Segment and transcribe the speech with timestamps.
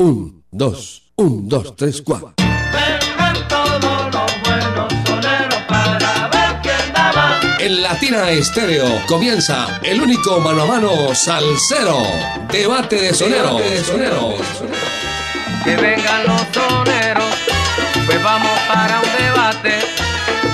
[0.00, 2.32] Un, dos, un, dos, tres, cuatro.
[2.38, 7.60] Vengan todos los buenos soneros para ver quién da más.
[7.60, 12.00] En Latina Estéreo comienza el único mano a mano salsero.
[12.48, 13.56] Debate de soneros.
[13.56, 14.34] Debate de soneros.
[15.64, 17.34] Que vengan los soneros,
[18.06, 19.80] pues vamos para un debate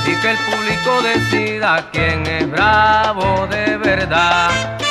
[0.06, 4.83] y que el público decida quién es bravo de verdad.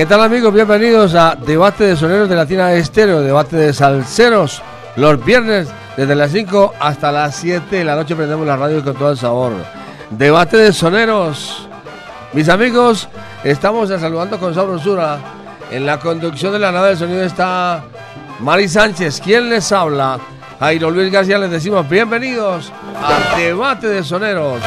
[0.00, 0.54] ¿Qué tal amigos?
[0.54, 4.62] Bienvenidos a Debate de Soneros de Latina Estéreo, debate de salseros.
[4.96, 8.94] Los viernes desde las 5 hasta las 7 de la noche prendemos la radio con
[8.94, 9.52] todo el sabor.
[10.08, 11.68] Debate de Soneros.
[12.32, 13.10] Mis amigos,
[13.44, 15.18] estamos saludando con sabrosura.
[15.70, 17.84] En la conducción de la nave del sonido está
[18.38, 19.20] Mari Sánchez.
[19.22, 20.18] ¿Quién les habla?
[20.60, 24.62] Jairo Luis García les decimos bienvenidos a Debate de Soneros.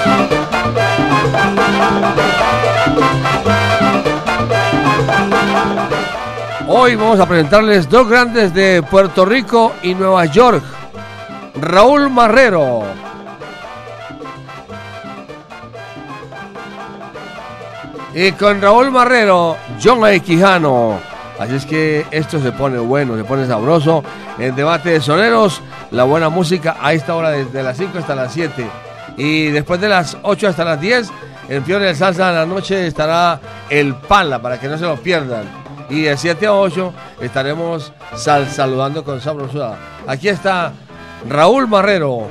[6.68, 10.64] Hoy vamos a presentarles dos grandes de Puerto Rico y Nueva York.
[11.56, 12.84] Raúl Marrero.
[18.16, 20.18] Y con Raúl Marrero, John A.
[20.20, 21.00] Quijano.
[21.40, 24.04] Así es que esto se pone bueno, se pone sabroso.
[24.38, 28.32] En debate de soneros, la buena música a esta hora desde las 5 hasta las
[28.34, 28.68] 7.
[29.18, 31.12] Y después de las 8 hasta las 10,
[31.50, 34.96] en Fiore de Salsa de la noche estará el Pala para que no se lo
[34.98, 35.46] pierdan.
[35.90, 39.76] Y de 7 a 8 estaremos sal- saludando con sabrosura.
[40.08, 40.72] Aquí está
[41.30, 42.30] Raúl Marrero.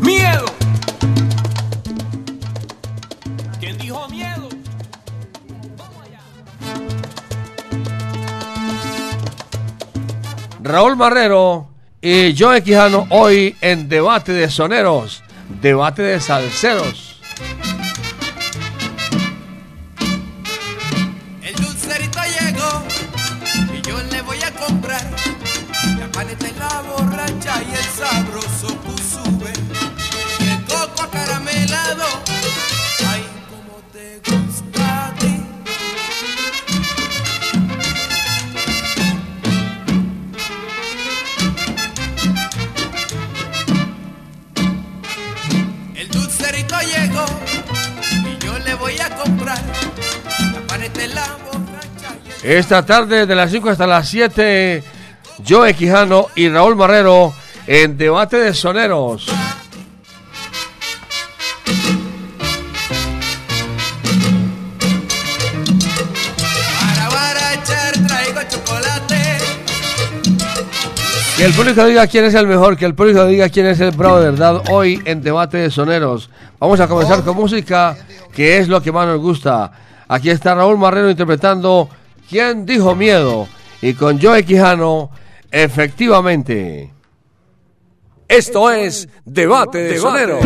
[0.00, 0.44] Miedo.
[3.60, 4.48] ¿Quién dijo miedo?
[10.62, 11.67] Raúl Marrero
[12.00, 15.22] y Joe Quijano hoy en debate de soneros,
[15.60, 17.20] debate de salseros.
[52.42, 54.82] Esta tarde de las 5 hasta las 7,
[55.46, 57.32] Joe Quijano y Raúl Marrero
[57.66, 59.28] en debate de soneros.
[71.36, 73.92] Que el público diga quién es el mejor, que el público diga quién es el
[73.92, 76.30] bravo de verdad hoy en debate de soneros.
[76.58, 77.96] Vamos a comenzar con música,
[78.32, 79.70] que es lo que más nos gusta.
[80.08, 81.88] Aquí está Raúl Marrero interpretando
[82.28, 83.48] ¿Quién dijo miedo?
[83.80, 85.10] Y con Joe Quijano,
[85.50, 86.90] efectivamente.
[88.28, 90.44] Esto es Debate de Soneros.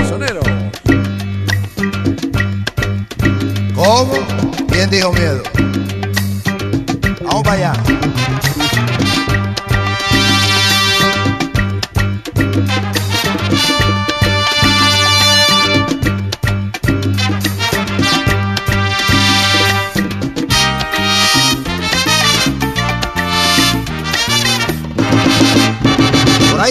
[3.75, 4.13] ¿Cómo?
[4.69, 5.43] ¿Quién dijo miedo?
[7.25, 7.73] Vamos para allá.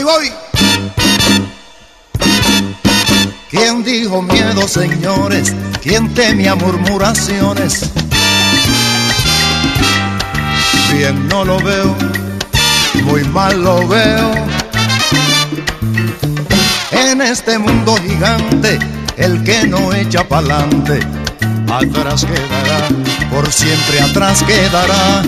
[0.02, 0.32] Ahí voy.
[3.50, 5.54] ¿Quién dijo miedo, señores?
[5.82, 7.92] ¿Quién temía murmuraciones?
[10.94, 11.96] Bien no lo veo,
[13.04, 14.32] muy mal lo veo.
[16.92, 18.80] En este mundo gigante,
[19.18, 21.00] el que no echa pa'lante,
[21.70, 22.88] atrás quedará,
[23.30, 25.24] por siempre atrás quedará.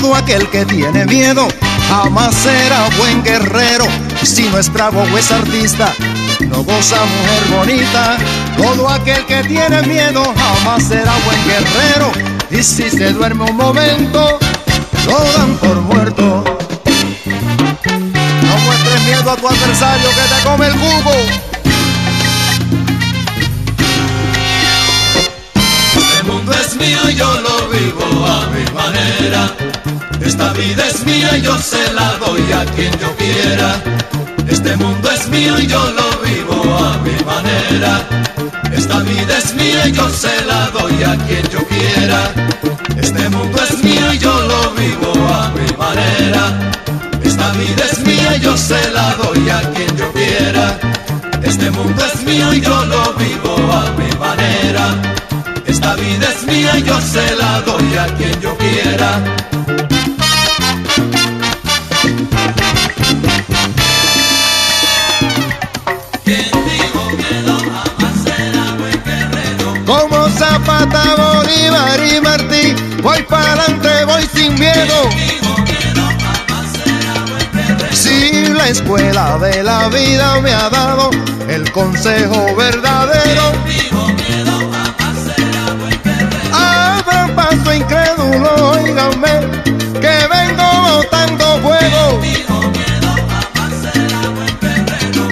[0.00, 1.46] Todo aquel que tiene miedo
[1.88, 3.86] jamás será buen guerrero.
[4.24, 5.94] Si no es bravo o es artista,
[6.40, 8.16] no goza mujer bonita.
[8.56, 12.10] Todo aquel que tiene miedo jamás será buen guerrero.
[12.50, 14.40] Y si se duerme un momento,
[15.06, 16.44] lo dan por muerto.
[18.42, 21.53] No muestres miedo a tu adversario que te come el jugo.
[26.80, 29.50] Es y yo lo vivo a mi manera.
[30.20, 33.76] Esta vida es mía yo se la doy a quien yo quiera.
[34.48, 38.00] Este mundo es mío y yo lo vivo a mi manera.
[38.72, 42.32] Esta vida es mía y yo se la doy a quien yo quiera.
[43.00, 46.72] Este mundo es mío y yo lo vivo a mi manera.
[47.22, 50.78] Esta vida es mía yo se la doy a quien yo quiera.
[51.42, 55.14] Este mundo es mío y yo lo vivo a mi manera.
[55.84, 59.22] Esta vida es mía y yo se la doy a quien yo quiera.
[69.84, 75.10] Como Zapata, Bolívar y Martí, voy para adelante, voy sin miedo.
[77.92, 81.10] Si la escuela de la vida me ha dado
[81.46, 83.52] el consejo verdadero.
[90.00, 90.64] Que vengo
[90.96, 92.20] botando fuego.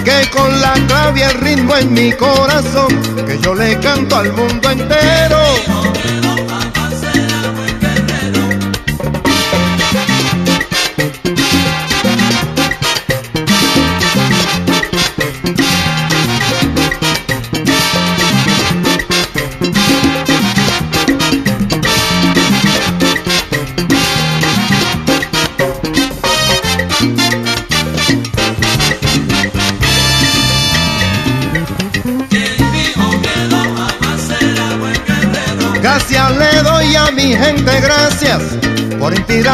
[0.03, 2.89] Que con la clave el ritmo en mi corazón,
[3.25, 6.22] que yo le canto al mundo entero.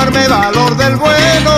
[0.09, 1.51] Inspirarme valor del bueno.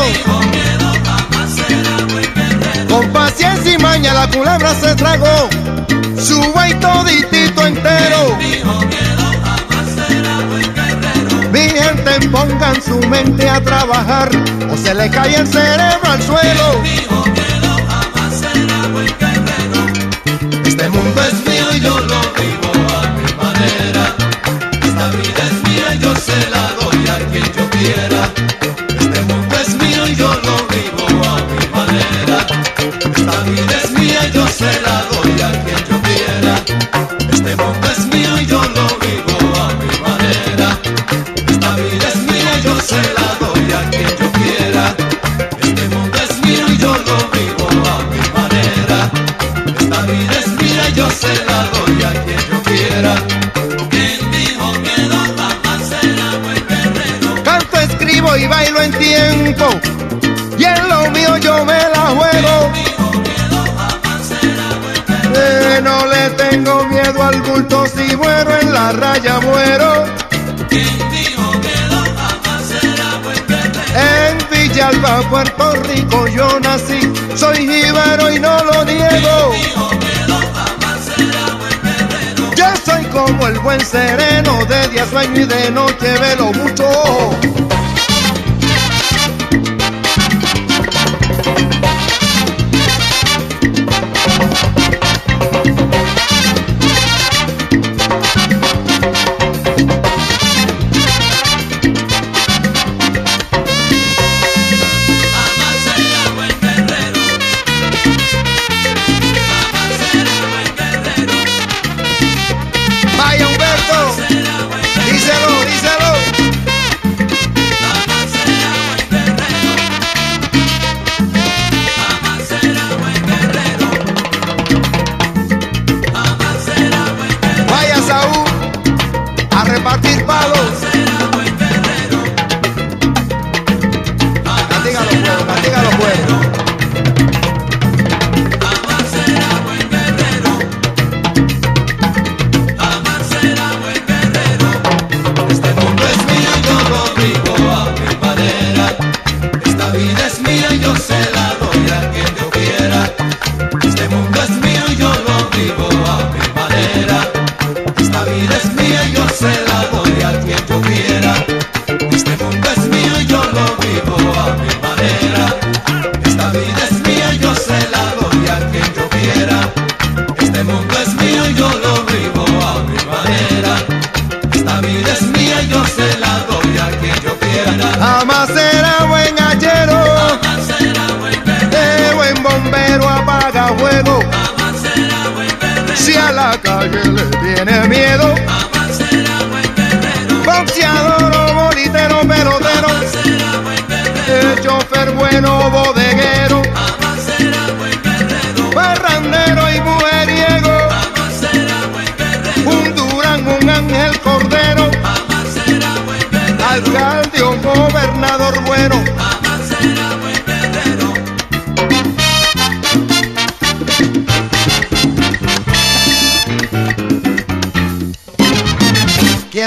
[2.89, 5.49] Con paciencia y maña la culebra se tragó
[6.19, 8.37] su buey toditito entero.
[11.51, 14.29] Mi gente pongan su mente a trabajar
[14.71, 16.81] o se le cae el cerebro al suelo.
[20.65, 22.20] Este mundo es mío y yo lo
[68.93, 70.05] raya muero.
[73.93, 77.01] En Villalba, Puerto Rico yo nací,
[77.35, 79.53] soy jíbaro y no lo niego.
[82.55, 87.31] Yo soy como el buen sereno, de día sueño y de noche velo mucho.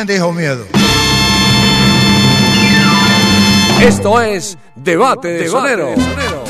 [0.04, 0.66] Amén, dijo miedo.
[3.80, 5.87] Esto es Debate de, Debate Sonero.
[5.87, 6.43] de Sonero.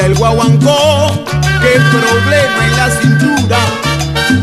[0.00, 1.10] el guaguancó,
[1.60, 3.58] que problema en la cintura,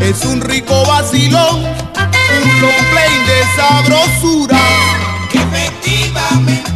[0.00, 4.58] es un rico vacilón, un long play de sabrosura.
[5.32, 6.75] Efectivamente.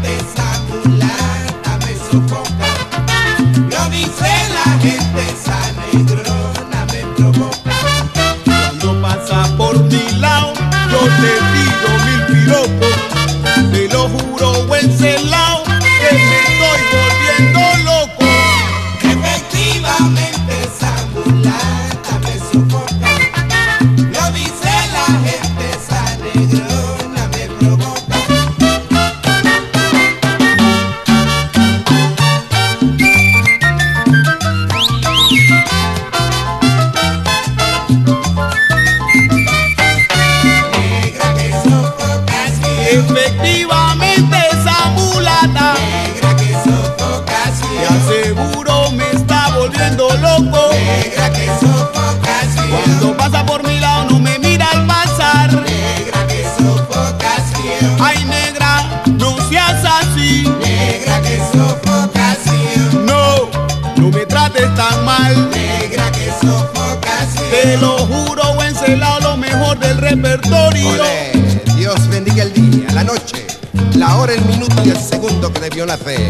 [75.91, 76.30] la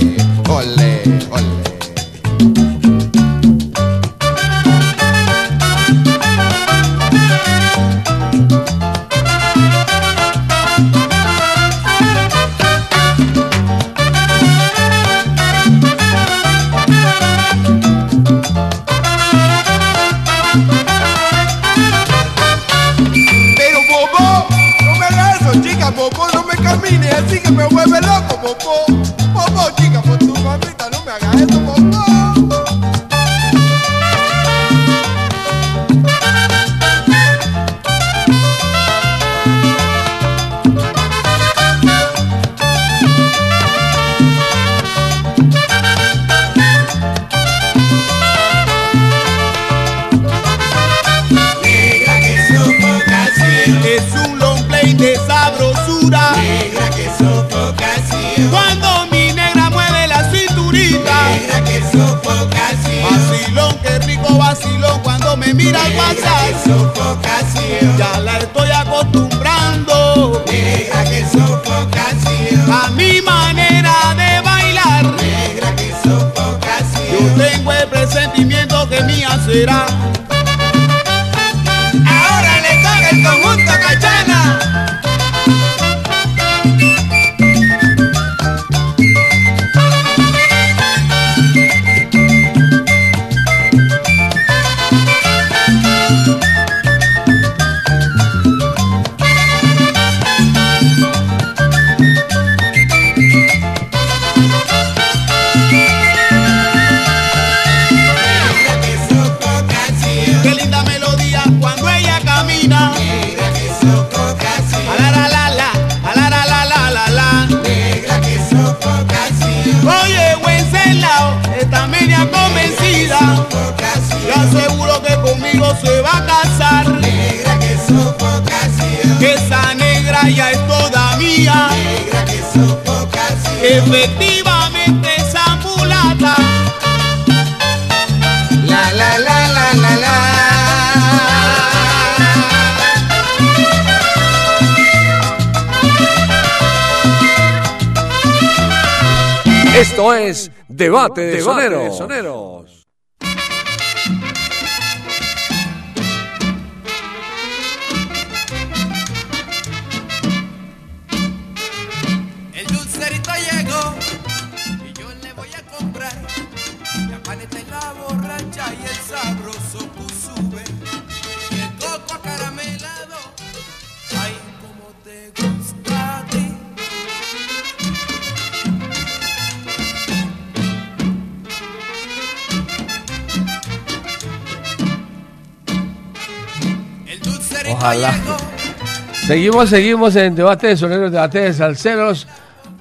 [189.66, 192.26] Seguimos, en debate de soneros, debate de salseros.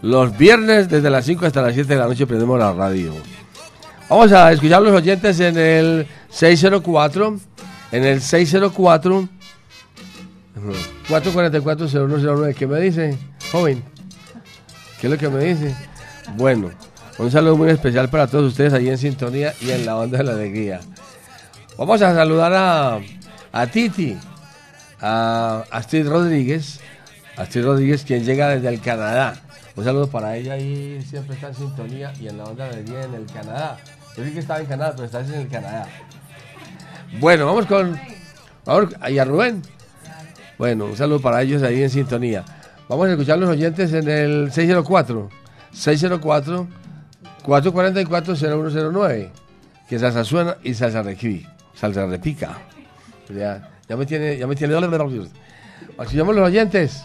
[0.02, 3.14] Los viernes desde las 5 hasta las 7 de la noche prendemos la radio.
[4.10, 7.40] Vamos a escuchar a los oyentes en el 604,
[7.92, 9.28] en el 604
[11.10, 12.56] 444-0109.
[12.56, 13.18] ¿Qué me dice,
[13.52, 13.84] joven?
[15.00, 15.76] ¿Qué es lo que me dice?
[16.36, 16.72] Bueno,
[17.18, 20.24] un saludo muy especial para todos ustedes ahí en sintonía y en la onda de
[20.24, 20.80] la alegría.
[21.78, 23.00] Vamos a saludar a,
[23.52, 24.18] a Titi,
[25.02, 26.80] a Astrid Rodríguez,
[27.38, 29.36] Astrid Rodríguez, quien llega desde el Canadá.
[29.76, 33.04] Un saludo para ella y siempre está en sintonía y en la onda de alegría
[33.04, 33.78] en el Canadá.
[34.18, 35.88] Yo sí que estaba en Canadá, pero está en el Canadá.
[37.20, 38.00] Bueno, vamos con.
[38.66, 39.62] Vamos, y a Rubén.
[40.58, 42.44] Bueno, un saludo para ellos ahí en sintonía.
[42.90, 45.30] Vamos a escuchar los oyentes en el 604.
[45.72, 46.68] 604
[47.44, 49.32] 444 0109.
[49.88, 52.58] Que salsa suena y salsa requi, salsa repica.
[53.30, 54.78] Ya, ya me tiene, ya me tiene.
[56.00, 57.04] Escuchamos los oyentes.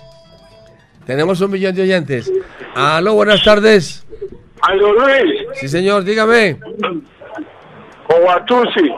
[1.06, 2.30] Tenemos un millón de oyentes.
[2.74, 4.06] Aló, buenas tardes.
[4.62, 6.58] Aldo Luis, Sí, señor, dígame.
[8.08, 8.90] Owatusi,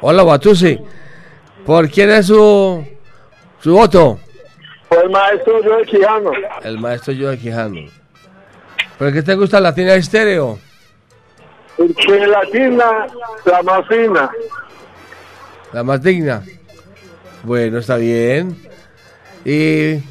[0.00, 0.78] Hola, Batusi.
[1.66, 2.84] ¿Por quién es su,
[3.60, 4.18] su voto?
[4.88, 6.30] fue el maestro Joe Quijano.
[6.62, 7.80] El maestro Joe Quijano.
[8.98, 10.58] ¿Por qué te gusta Latina Estéreo?
[11.76, 13.06] Que latina,
[13.44, 14.30] la más fina.
[15.72, 16.42] La más digna.
[17.42, 18.56] Bueno, está bien.
[19.44, 20.02] ¿Y,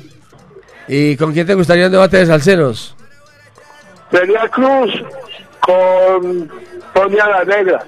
[0.88, 2.96] y con quién te gustaría un debate de salseros?
[4.12, 4.92] Celia Cruz
[5.62, 6.52] con
[6.94, 7.86] Tonia la Negra.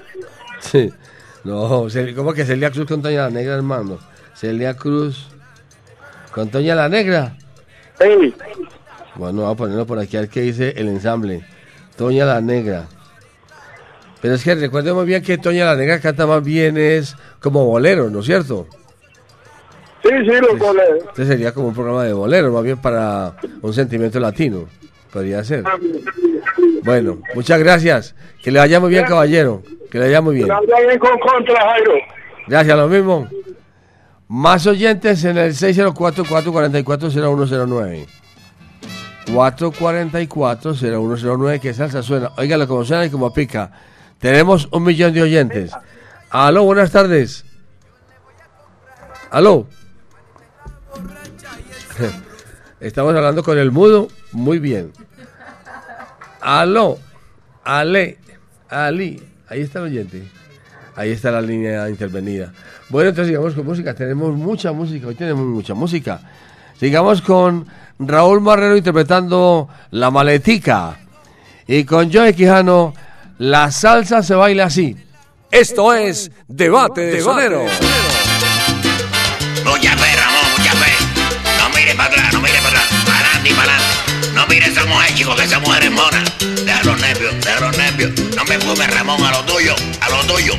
[0.60, 0.92] Sí.
[1.44, 3.98] No, ¿cómo que Celia Cruz con Toña la Negra, hermano?
[4.34, 5.26] Celia Cruz
[6.32, 7.36] con Toña la Negra.
[8.00, 8.34] Ey,
[9.16, 11.44] Bueno, vamos a ponerlo por aquí, al que dice el ensamble.
[11.96, 12.86] Toña la Negra.
[14.22, 17.66] Pero es que recuerde muy bien que Toña la Negra canta más bien es como
[17.66, 18.66] bolero, ¿no es cierto?
[20.04, 21.04] Sí, sí, los boleros.
[21.08, 24.66] Este sería como un programa de bolero, más bien para un sentimiento latino.
[25.12, 25.64] Podría ser.
[26.82, 28.14] Bueno, muchas gracias.
[28.42, 29.62] Que le vaya muy bien, caballero.
[29.90, 30.48] Que le vaya muy bien.
[30.48, 31.94] Bien con contra, Jairo.
[32.48, 33.28] Gracias, lo mismo.
[34.28, 38.06] Más oyentes en el 604-444-0109.
[39.26, 42.32] 444-0109, que salsa suena.
[42.36, 43.70] Óigalo como suena y como pica.
[44.18, 45.70] Tenemos un millón de oyentes.
[46.30, 47.44] Aló, buenas tardes.
[49.30, 49.68] Aló.
[52.80, 54.08] Estamos hablando con el mudo.
[54.32, 54.92] Muy bien.
[56.40, 56.98] Aló.
[57.64, 58.18] Ale.
[58.68, 59.22] Ali.
[59.48, 60.28] Ahí está el oyente.
[60.96, 62.52] Ahí está la línea intervenida.
[62.88, 63.94] Bueno, entonces sigamos con música.
[63.94, 65.06] Tenemos mucha música.
[65.08, 66.20] Hoy tenemos mucha música.
[66.78, 67.66] Sigamos con
[67.98, 70.98] Raúl Marrero interpretando La Maletica.
[71.66, 72.94] Y con Joe Quijano,
[73.38, 74.96] La salsa se baila así.
[75.50, 77.70] Esto es Debate de Soneros.
[85.12, 86.24] Mire a esa mujer, chico, esa mujer es mona.
[86.64, 88.12] Deja los nervios, deja los nervios.
[88.36, 90.54] No me fumes, Ramón, a lo tuyo, a lo tuyo.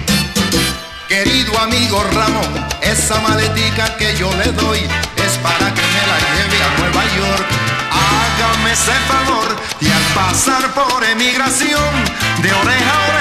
[1.07, 6.63] Querido amigo Ramón, esa maletica que yo le doy es para que me la lleve
[6.63, 7.45] a Nueva York.
[7.91, 11.93] Hágame ese favor y al pasar por emigración,
[12.41, 13.14] de oreja oreja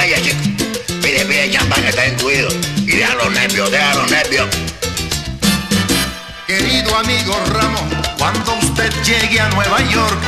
[6.47, 10.19] Querido amigo Ramón, cuando usted llegue a Nueva York,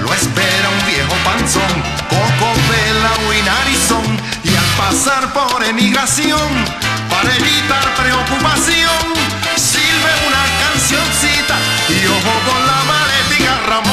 [0.00, 4.20] lo espera un viejo panzón, coco, vela y narizón.
[4.44, 6.66] Y al pasar por emigración,
[7.08, 9.14] para evitar preocupación,
[9.56, 11.56] sirve una cancioncita
[11.88, 13.91] y ojo con la malética Ramón.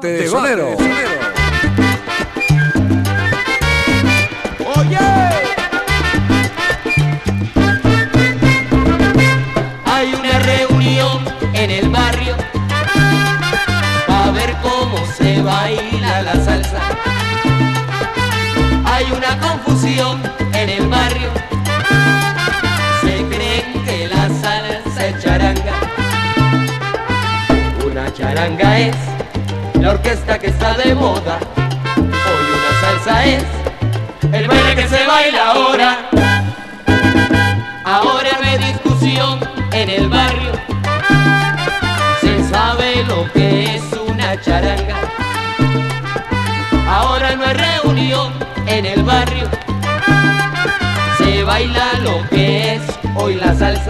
[0.00, 0.76] parte de, de sonero.
[33.24, 33.44] es
[34.32, 35.98] el baile que se baila ahora.
[37.84, 39.40] Ahora no hay discusión
[39.72, 40.52] en el barrio.
[42.20, 44.96] Se sabe lo que es una charanga.
[46.88, 48.32] Ahora no hay reunión
[48.66, 49.48] en el barrio.
[51.18, 52.82] Se baila lo que es
[53.16, 53.89] hoy la salsa.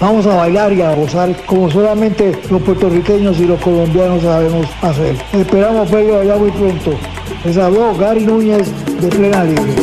[0.00, 5.16] Vamos a bailar y a gozar como solamente los puertorriqueños y los colombianos sabemos hacer.
[5.32, 6.98] Esperamos verlo allá muy pronto.
[7.44, 8.68] Les habló Gary Núñez
[9.00, 9.74] de Plena Libre.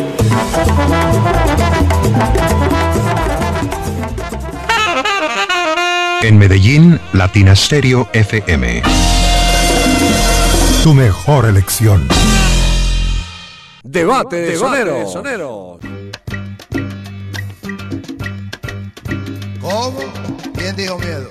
[6.24, 8.84] En Medellín, Latina Stereo FM.
[10.84, 12.08] Tu mejor elección.
[13.84, 14.94] Debate de Debate sonero.
[15.00, 16.01] de sonero.
[19.72, 20.00] ¿Cómo?
[20.54, 21.28] ¿Quién dijo miedo?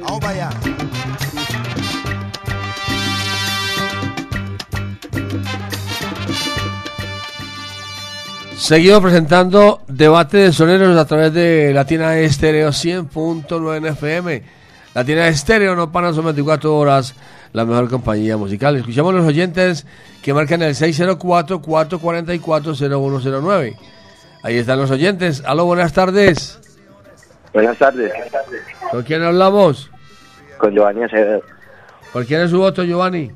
[0.00, 0.50] Vamos para allá.
[8.56, 14.44] Seguimos presentando debate de soneros a través de Latina Estéreo 100.9 FM.
[14.94, 17.16] Latina Estéreo no para son 24 horas
[17.52, 18.76] la mejor compañía musical.
[18.76, 19.84] Escuchamos los oyentes
[20.22, 23.76] que marcan el 604-444-0109.
[24.42, 25.42] Ahí están los oyentes.
[25.46, 26.58] Aló, buenas tardes.
[27.52, 28.12] Buenas tardes.
[28.90, 29.90] ¿Con quién hablamos?
[30.58, 31.42] Con Giovanni Acevedo.
[32.12, 33.30] ¿Por quién es su voto, Giovanni?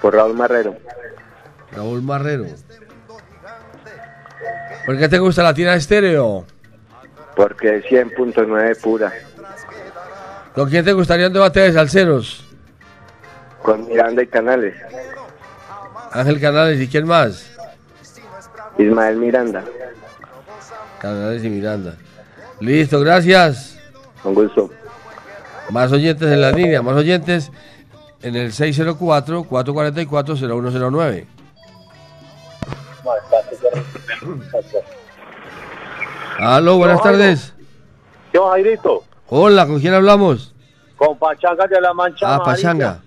[0.00, 0.76] Por Raúl Marrero.
[1.72, 2.46] Raúl Marrero.
[4.86, 6.44] ¿Por qué te gusta Latina Estéreo?
[7.34, 9.12] Porque es 100.9 pura.
[10.54, 12.44] ¿Con quién te gustaría un debate de salseros?
[13.62, 14.74] Con Miranda y Canales.
[16.12, 17.50] Ángel Canales y quién más?
[18.78, 19.64] Ismael Miranda.
[21.00, 21.96] Canales y Miranda.
[22.60, 23.78] Listo, gracias.
[24.22, 24.70] Con gusto.
[25.70, 27.50] Más oyentes en la línea, más oyentes
[28.22, 31.26] en el 604-444-0109.
[36.38, 37.52] Aló, buenas tardes.
[38.32, 40.52] Yo, Jairito, Hola, ¿con quién hablamos?
[40.96, 42.42] con Pachanga de la Mancha Ah.
[42.42, 43.00] Pachanga.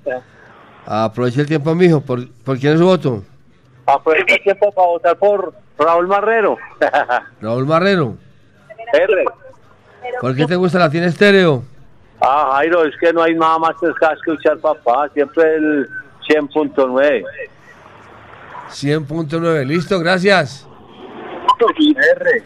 [0.86, 2.02] Aproveche el tiempo, mijo.
[2.02, 3.23] ¿Por, ¿por quién es su voto?
[3.88, 6.58] Aprovecha el tiempo para votar por Raúl Marrero.
[7.42, 8.18] Raúl Marrero.
[8.94, 9.26] R.
[10.20, 11.63] ¿Por qué te gusta Latina Estéreo?
[12.22, 15.08] Ah, Jairo, es que no hay nada más que escuchar, papá.
[15.13, 15.88] Siempre el
[16.28, 17.24] 100.9.
[18.70, 19.65] 100.9.
[19.65, 20.68] Listo, gracias.
[21.60, 22.44] R.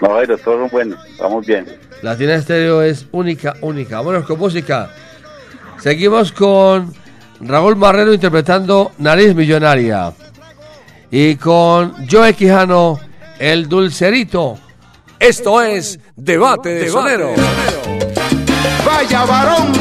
[0.00, 0.98] No, Jairo, todos son buenos.
[1.18, 1.66] Vamos bien.
[2.02, 3.96] La tienda estéreo es única, única.
[3.96, 4.90] Vámonos con música.
[5.78, 6.92] Seguimos con
[7.40, 10.12] Raúl Marrero interpretando Nariz Millonaria.
[11.10, 13.00] Y con Joe Quijano,
[13.38, 14.58] El Dulcerito.
[15.18, 17.34] Esto es Debate de Sonero.
[18.86, 19.72] Vaya varón,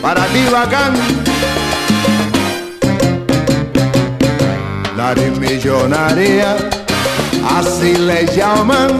[0.00, 1.25] para ti bacán.
[4.96, 6.56] Millonaria,
[7.58, 8.98] así le llaman,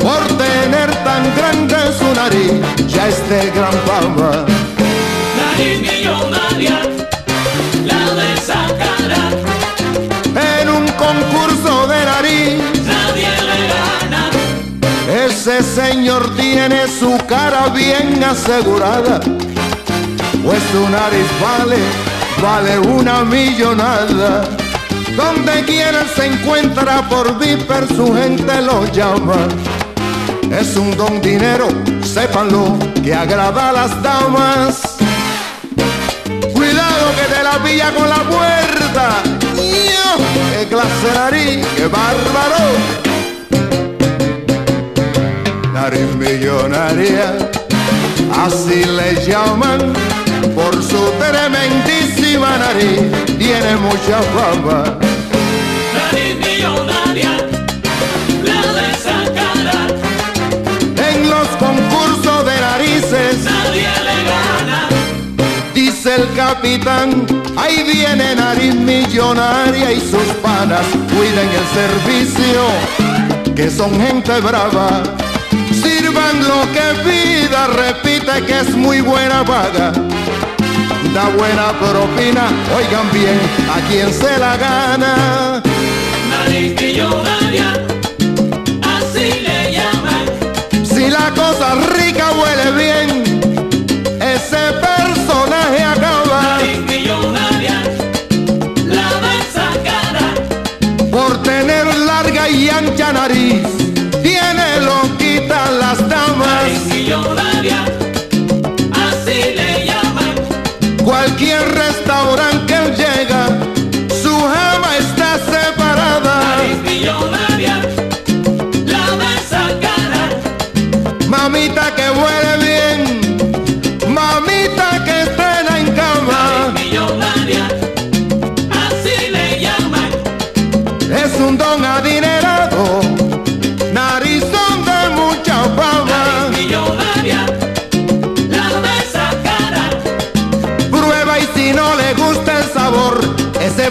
[0.00, 2.52] por tener tan grande su nariz,
[2.88, 4.44] ya es de gran fama.
[5.38, 6.80] Nariz millonaria,
[7.84, 9.30] la de sacará,
[10.60, 14.30] En un concurso de nariz, nadie le gana.
[15.26, 21.78] ese señor tiene su cara bien asegurada, pues su nariz vale,
[22.42, 24.65] vale una millonada.
[25.16, 29.48] Donde quiera se encuentra por viper, su gente lo llama.
[30.50, 31.68] Es un don dinero,
[32.04, 34.96] sépanlo, que agrada a las damas.
[36.52, 39.22] Cuidado que te la pilla con la puerta.
[40.52, 41.66] ¡Qué clase nariz!
[41.76, 42.64] ¡Qué bárbaro!
[45.72, 47.36] Nariz millonaria,
[48.44, 49.94] así le llaman.
[50.54, 51.12] Por su
[52.58, 53.00] nariz,
[53.38, 54.98] tiene mucha fama.
[55.94, 57.32] Nariz millonaria,
[58.44, 59.86] la de sacará,
[61.10, 64.88] En los concursos de narices, nadie le gana.
[65.74, 67.26] dice el capitán,
[67.56, 75.02] ahí viene nariz millonaria y sus panas cuiden el servicio, que son gente brava.
[75.72, 79.92] Sirvan lo que pida, repite que es muy buena paga.
[81.16, 82.44] Da buena propina,
[82.76, 83.40] oigan bien,
[83.74, 85.62] a quien se la gana.
[86.50, 87.72] Millonaria,
[88.82, 90.26] así le llaman.
[90.84, 92.05] Si la cosa rica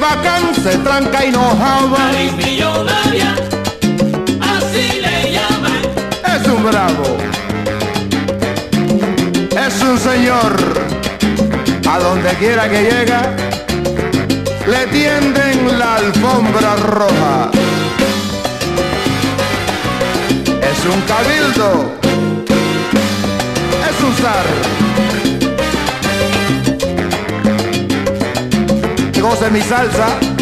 [0.05, 1.97] bacán se tranca y no jaba.
[1.97, 3.35] Nariz millonaria,
[4.53, 5.81] así le llaman.
[6.35, 7.07] Es un bravo,
[9.65, 10.53] es un señor.
[11.87, 13.21] A donde quiera que llega,
[14.73, 17.51] le tienden la alfombra roja.
[20.71, 21.69] Es un cabildo,
[23.89, 24.94] es un zar
[29.29, 30.34] goce mi salsa.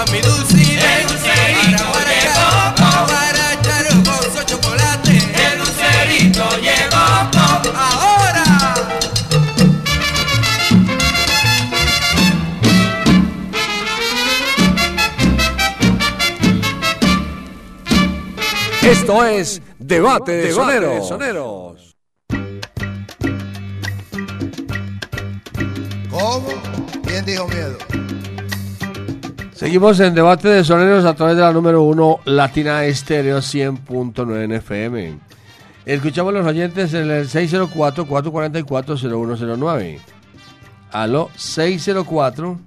[0.00, 0.56] gusta mi dulce.
[0.56, 3.08] El dulcerito llegó, pop.
[3.08, 5.10] Para echar un bolso chocolate.
[5.10, 7.74] El dulcerito llegó, pop.
[7.76, 8.44] Ahora.
[18.82, 20.94] Esto es Debate, de, Debate soneros.
[20.94, 21.96] de Soneros.
[26.10, 26.48] ¿Cómo?
[27.04, 27.89] ¿Quién dijo miedo?
[29.60, 34.52] Seguimos en debate de soneros a través de la número 1 Latina Estéreo 100.9 en
[34.52, 35.18] FM.
[35.84, 40.00] Escuchamos a los oyentes en el 604-444-0109.
[40.92, 42.58] Aló, 604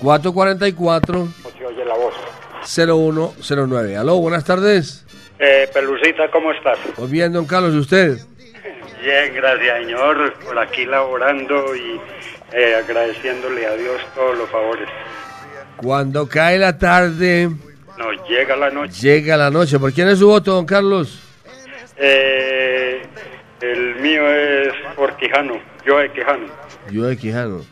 [0.00, 2.14] 444 se oye la voz.
[2.64, 3.96] 0109.
[3.96, 5.06] Aló, buenas tardes.
[5.38, 6.80] Eh, Pelucita, ¿cómo estás?
[6.98, 8.18] Muy bien, don Carlos, ¿y usted?
[9.00, 10.34] Bien, gracias, señor.
[10.44, 12.00] Por aquí laborando y
[12.56, 14.88] eh, agradeciéndole a Dios todos los favores.
[15.76, 17.50] Cuando cae la tarde,
[17.98, 19.00] Nos llega la noche.
[19.00, 19.78] llega la noche.
[19.78, 21.22] ¿Por quién es su voto, don Carlos?
[21.98, 23.02] Eh,
[23.60, 26.46] el mío es por Quijano, yo de Quijano.
[26.90, 27.62] Yo de Quijano.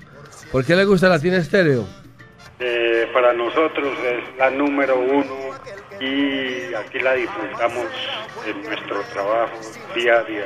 [0.52, 1.86] ¿Por qué le gusta Latina Estéreo?
[2.60, 5.34] Eh, para nosotros es la número uno
[6.00, 7.86] y aquí la disfrutamos
[8.46, 9.58] en nuestro trabajo
[9.94, 10.44] día a día.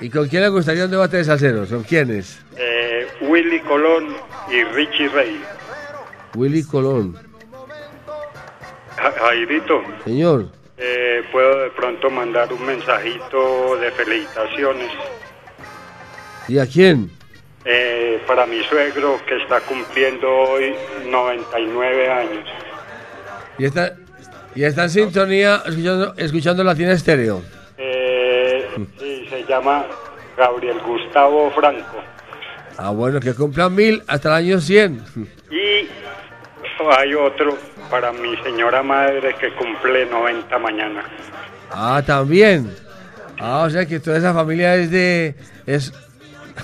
[0.00, 1.68] ¿Y con quién le gustaría un debate de salseros?
[1.68, 2.40] ¿Con quiénes?
[2.56, 4.08] Eh, Willy Colón
[4.50, 5.40] y Richie Rey.
[6.34, 7.16] Willy Colón.
[8.96, 10.46] Ja- Jairito, Señor,
[10.76, 14.90] eh, puedo de pronto mandar un mensajito de felicitaciones
[16.48, 17.10] ¿y a quién?
[17.64, 20.74] eh, para mi suegro que está cumpliendo hoy
[21.06, 22.44] 99 años.
[23.58, 23.94] ¿Y está,
[24.54, 27.42] y está en sintonía escuchando, escuchando Latina Estéreo?
[28.98, 29.84] Sí, se llama
[30.36, 32.02] Gabriel Gustavo Franco.
[32.78, 35.04] Ah, bueno, que cumplan mil hasta el año 100.
[35.50, 35.88] Y
[36.96, 37.58] hay otro
[37.90, 41.04] para mi señora madre que cumple 90 mañana.
[41.70, 42.74] Ah, también.
[43.38, 45.34] Ah, o sea que toda esa familia es de...
[45.66, 45.92] Es,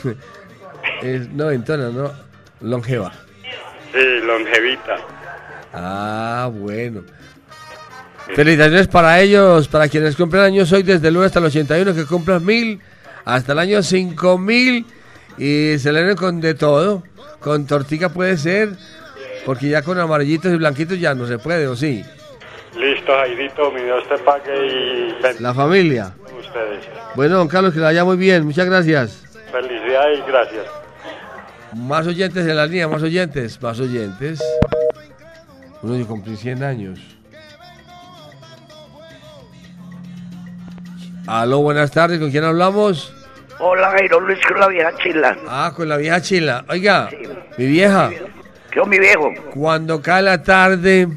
[1.03, 2.13] es noventona, ¿no?
[2.61, 3.13] Longeva.
[3.93, 4.97] Sí, longevita.
[5.73, 7.03] Ah, bueno.
[8.35, 12.05] Felicitaciones para ellos, para quienes cumplen años hoy desde el 1 hasta el 81, que
[12.05, 12.81] cumplan mil,
[13.25, 14.85] hasta el año 5000
[15.39, 17.03] y celebren con de todo.
[17.41, 18.71] Con tortica puede ser,
[19.45, 22.05] porque ya con amarillitos y blanquitos ya no se puede, ¿o sí?
[22.77, 26.13] Listo, Jairito, mi Dios te pague y La familia.
[26.39, 26.85] ustedes.
[27.15, 29.23] Bueno, don Carlos, que la vaya muy bien, muchas gracias.
[29.51, 30.67] Felicidades y gracias.
[31.75, 34.43] Más oyentes en la línea, más oyentes, más oyentes.
[35.83, 37.16] Uno de cumplir 100 años.
[41.27, 43.13] Aló, buenas tardes, ¿con quién hablamos?
[43.59, 45.37] Hola, Jairo Luis con la vieja chila.
[45.49, 46.65] Ah, con la vieja chila.
[46.69, 47.09] Oiga,
[47.57, 48.11] mi vieja,
[48.75, 51.09] Yo, mi viejo, cuando cae la tarde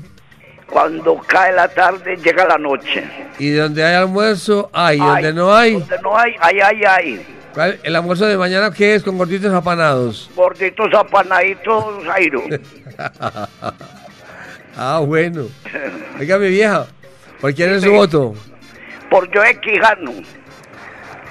[0.68, 3.03] cuando cae la tarde llega la noche.
[3.39, 7.26] y donde hay almuerzo, hay, y donde no hay, Donde no hay, ay, ay, ay.
[7.53, 9.03] ¿cuál- ¿el almuerzo de mañana qué es?
[9.03, 10.30] Con gorditos apanados.
[10.36, 12.43] Gorditos apanaditos, Jairo.
[14.78, 15.47] ah, bueno.
[16.20, 16.86] Oiga, mi vieja,
[17.41, 18.36] ¿por quién es su voto?
[19.10, 20.14] Por yo de Quijano.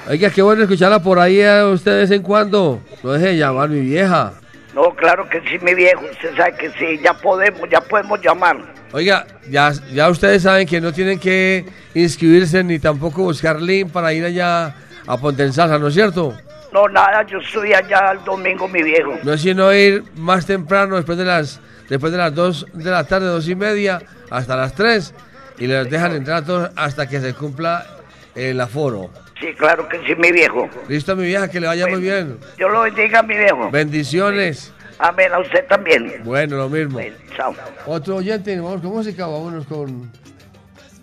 [0.09, 2.81] Oiga, qué bueno escucharla por ahí a usted de vez en cuando.
[3.03, 4.33] No deje de llamar mi vieja.
[4.75, 6.05] No, claro que sí, mi viejo.
[6.11, 8.57] Usted sabe que sí, ya podemos, ya podemos llamar.
[8.93, 14.13] Oiga, ya, ya ustedes saben que no tienen que inscribirse ni tampoco buscar link para
[14.15, 14.75] ir allá
[15.07, 16.35] a Ponte en Salsa, ¿no es cierto?
[16.73, 19.15] No, nada, yo estoy allá el domingo, mi viejo.
[19.23, 23.05] No es sino ir más temprano, después de las después de las 2 de la
[23.05, 24.01] tarde, dos y media,
[24.31, 25.15] hasta las 3,
[25.59, 27.87] y les dejan entrar a todos hasta que se cumpla
[28.35, 29.11] el aforo.
[29.41, 30.69] Sí, claro que sí, mi viejo.
[30.89, 32.39] Listo, mi vieja, que le vaya muy bien.
[32.57, 33.71] Dios lo bendiga, mi viejo.
[33.71, 34.73] Bendiciones.
[34.99, 36.23] Amén, a usted también.
[36.25, 36.99] Bueno, lo mismo.
[37.37, 37.55] Chao.
[37.87, 40.11] Otro oyente, vamos con música, vámonos con,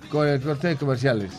[0.10, 1.32] con el corte de comerciales.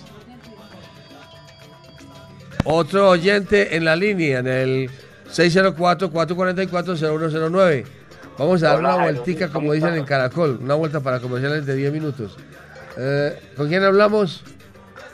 [2.64, 4.90] Otro oyente en la línea, en el
[5.30, 7.84] 604-444-0109.
[8.38, 11.66] Vamos a dar Hola, una vueltica, ¿cómo como dicen en Caracol, una vuelta para comerciales
[11.66, 12.36] de 10 minutos.
[12.96, 14.42] Eh, ¿Con quién hablamos?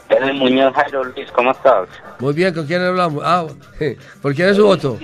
[0.09, 1.89] Eres Muñoz Jairo Luis, ¿cómo estás?
[2.19, 3.23] Muy bien, ¿con quién hablamos?
[3.25, 3.47] Ah,
[4.23, 4.99] ¿por quién es su voto?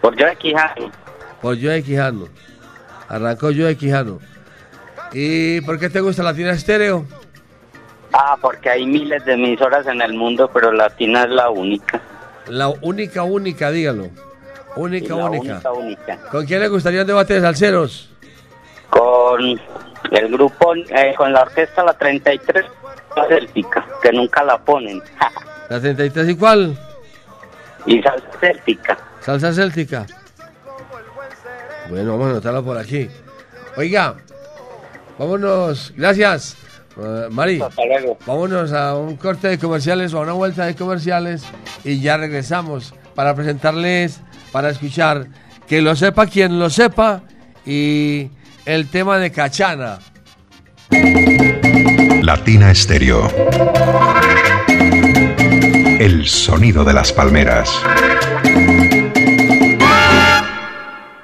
[0.00, 0.90] Por yo de Quijano.
[1.40, 2.26] Por Joe Quijano.
[3.08, 4.18] Arrancó Joe Quijano.
[5.12, 7.06] ¿Y por qué te gusta Latina Estéreo?
[8.12, 12.00] Ah, porque hay miles de emisoras en el mundo, pero Latina es la única.
[12.48, 14.08] La única, única, dígalo.
[14.76, 15.52] Única, Sí, la única.
[15.52, 16.18] única, única.
[16.30, 18.10] ¿Con quién le gustaría un debate de salseros?
[18.90, 19.60] Con
[20.14, 22.64] el grupo, eh, con la orquesta La 33
[23.28, 25.02] Céltica, que nunca la ponen.
[25.68, 26.76] ¿La 33 y cuál?
[27.86, 28.98] y salsa céltica.
[29.20, 30.06] Salsa céltica.
[31.88, 33.08] Bueno, vamos a anotarla por aquí.
[33.76, 34.14] Oiga,
[35.18, 35.92] vámonos.
[35.96, 36.56] Gracias,
[36.96, 37.62] eh, Mari.
[38.26, 41.44] Vámonos a un corte de comerciales o a una vuelta de comerciales
[41.84, 45.26] y ya regresamos para presentarles, para escuchar,
[45.68, 47.22] que lo sepa quien lo sepa
[47.66, 48.30] y
[48.66, 50.00] el tema de Cachana.
[52.22, 53.28] Latina Estéreo.
[55.98, 57.70] El sonido de las palmeras.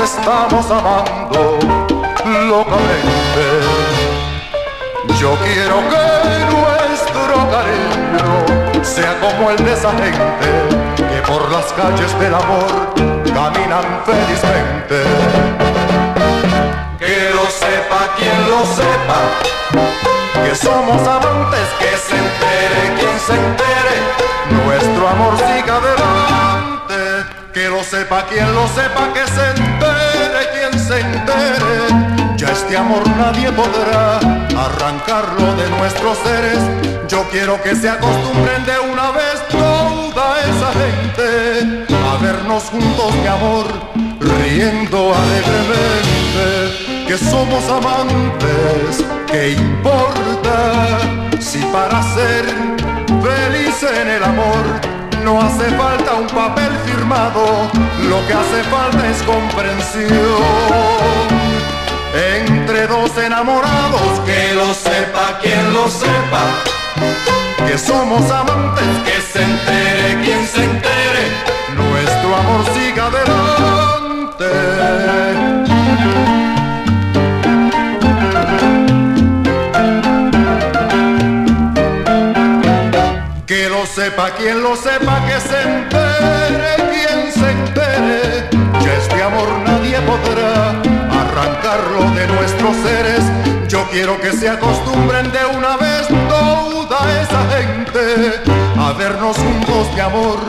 [0.04, 1.60] Estamos amando
[2.48, 3.44] locamente.
[5.20, 6.06] Yo quiero que
[6.56, 10.50] nuestro cariño sea como el de esa gente
[10.96, 12.94] que por las calles del amor
[13.34, 15.04] caminan felizmente.
[16.98, 19.20] Que lo sepa quien lo sepa,
[20.44, 23.96] que somos amantes, que se entere quien se entere,
[24.66, 26.49] nuestro amor siga adelante.
[27.70, 32.36] Que lo sepa quien lo sepa, que se entere quien se entere.
[32.36, 34.18] Ya este amor nadie podrá
[34.58, 36.58] arrancarlo de nuestros seres.
[37.08, 43.28] Yo quiero que se acostumbren de una vez toda esa gente a vernos juntos, mi
[43.28, 43.68] amor,
[44.20, 47.06] riendo alegremente.
[47.08, 50.98] Que somos amantes, ¿qué importa
[51.40, 52.46] si para ser
[53.22, 57.70] feliz en el amor no hace falta un papel firmado,
[58.10, 60.10] lo que hace falta es comprensión.
[62.48, 66.44] Entre dos enamorados, que lo sepa quien lo sepa,
[67.68, 71.24] que somos amantes, que se entere quien se entere,
[71.76, 74.00] nuestro amor siga adelante.
[84.10, 88.50] Sepa quien lo sepa, que se entere quien se entere.
[88.84, 90.70] Ya este amor nadie podrá
[91.22, 93.24] arrancarlo de nuestros seres.
[93.68, 98.42] Yo quiero que se acostumbren de una vez toda esa gente
[98.80, 100.40] a vernos juntos de amor,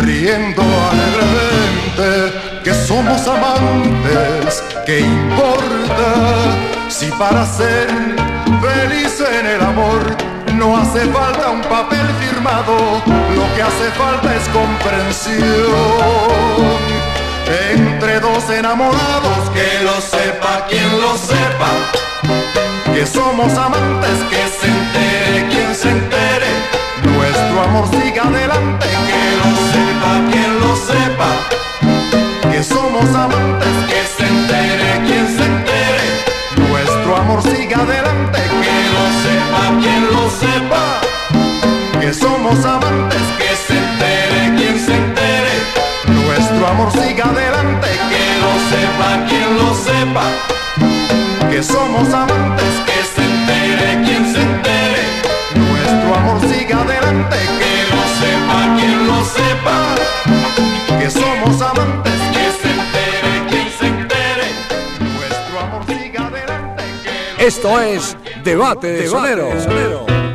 [0.00, 2.62] riendo alegremente.
[2.64, 6.10] Que somos amantes, ¿qué importa
[6.88, 7.86] si para ser
[8.60, 10.28] feliz en el amor
[10.58, 12.06] no hace falta un papel
[12.40, 15.38] lo que hace falta es comprensión.
[17.74, 21.70] Entre dos enamorados, que lo sepa quien lo sepa,
[22.94, 26.46] que somos amantes, que se entere quien se entere,
[27.02, 34.26] nuestro amor siga adelante, que lo sepa quien lo sepa, que somos amantes, que se
[34.28, 36.06] entere quien se entere,
[36.68, 40.97] nuestro amor siga adelante, que lo sepa quien lo sepa,
[42.08, 45.54] que somos amantes, que se entere quien se entere,
[46.06, 50.24] nuestro amor siga adelante, que lo sepa quien lo sepa,
[51.50, 55.02] que somos amantes, que se entere quien se entere,
[55.54, 59.78] nuestro amor siga adelante, que lo sepa quien lo sepa,
[60.98, 64.46] que somos amantes, que se entere quien se entere,
[65.12, 69.50] nuestro amor siga adelante, que lo Esto es Debate de Sonero.
[69.50, 70.27] Aquí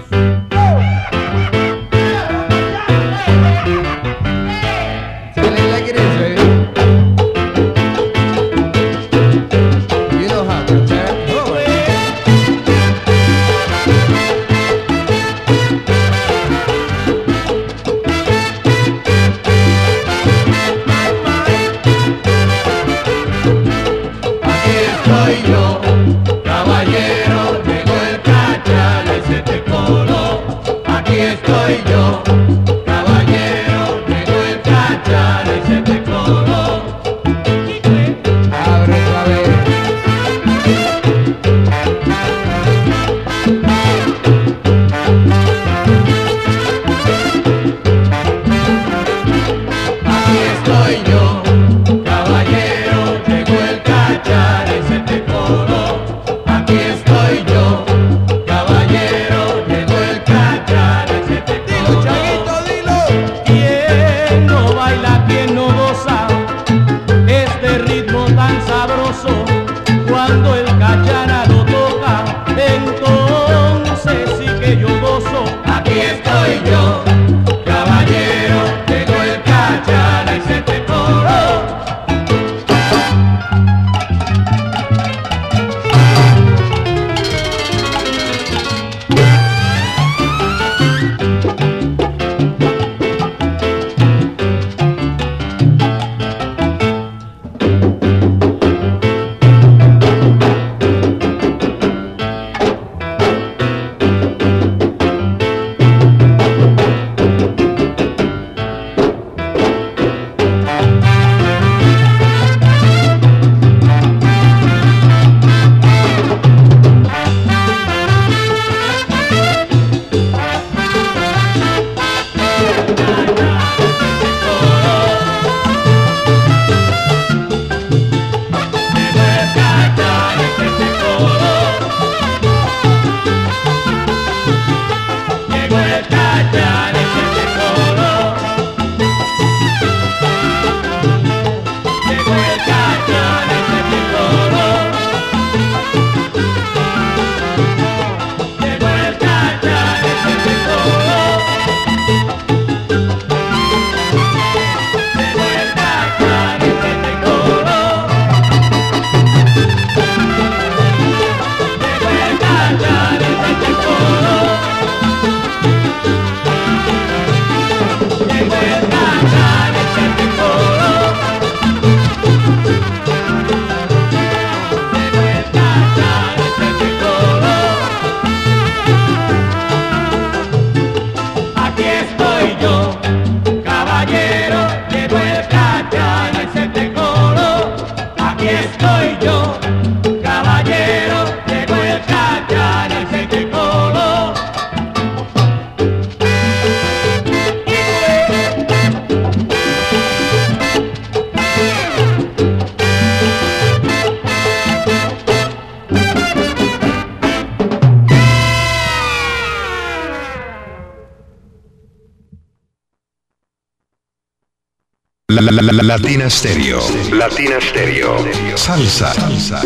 [215.44, 216.80] La, la, la, la- Latina Stereo.
[217.12, 218.18] Latina Stereo.
[218.56, 219.14] Salsa.
[219.14, 219.62] Salsa.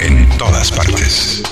[0.00, 1.42] En todas partes.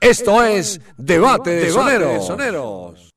[0.00, 2.28] Esto es Debate de Soneros.
[2.28, 3.07] El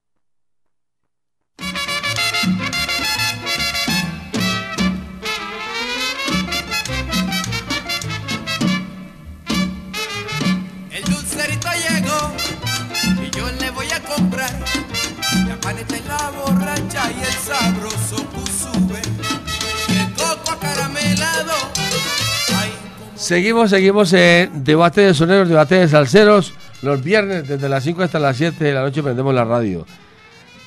[23.32, 26.54] Seguimos, seguimos en debate de soneros, debate de salseros.
[26.82, 29.86] Los viernes desde las 5 hasta las 7 de la noche prendemos la radio.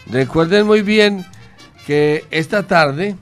[0.07, 1.27] Recuerden muy bien
[1.87, 3.17] que esta tarde,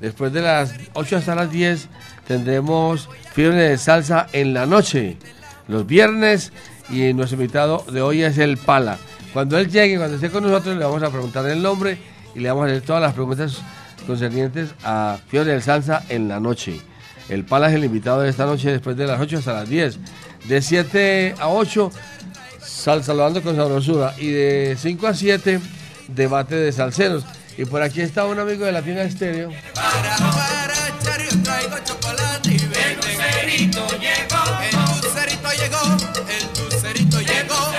[0.00, 1.86] después de las 8 hasta las 10,
[2.26, 5.18] tendremos fiebre de salsa en la noche,
[5.66, 6.50] los viernes,
[6.88, 8.96] y nuestro invitado de hoy es el Pala.
[9.34, 11.98] Cuando él llegue, cuando esté con nosotros, le vamos a preguntar el nombre
[12.34, 13.58] y le vamos a hacer todas las preguntas
[14.06, 16.80] concernientes a fiebre de salsa en la noche.
[17.28, 19.98] El Pala es el invitado de esta noche después de las 8 hasta las 10.
[20.44, 21.90] De 7 a 8,
[22.60, 24.14] sal, saludando con sabrosura.
[24.18, 25.60] Y de 5 a 7,
[26.08, 27.24] debate de salseros.
[27.58, 29.50] Y por aquí está un amigo de Latina Estéreo.
[29.74, 32.54] para yo traigo chocolate y.
[32.54, 34.42] El dulcerito llegó.
[34.62, 35.82] El dulcerito llegó.
[36.28, 37.72] El dulcerito llegó.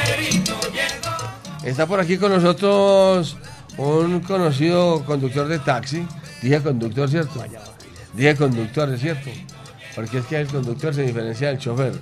[0.73, 1.63] Llegó.
[1.63, 3.37] Está por aquí con nosotros
[3.77, 6.05] un conocido conductor de taxi.
[6.41, 7.43] Dije conductor, ¿cierto?
[8.19, 9.29] Dije conductor, ¿es cierto?
[9.95, 11.93] Porque es que el conductor se diferencia del chofer.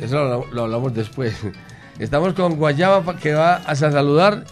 [0.00, 1.32] Eso lo, lo hablamos después.
[2.00, 4.42] Estamos con Guayaba que va a saludar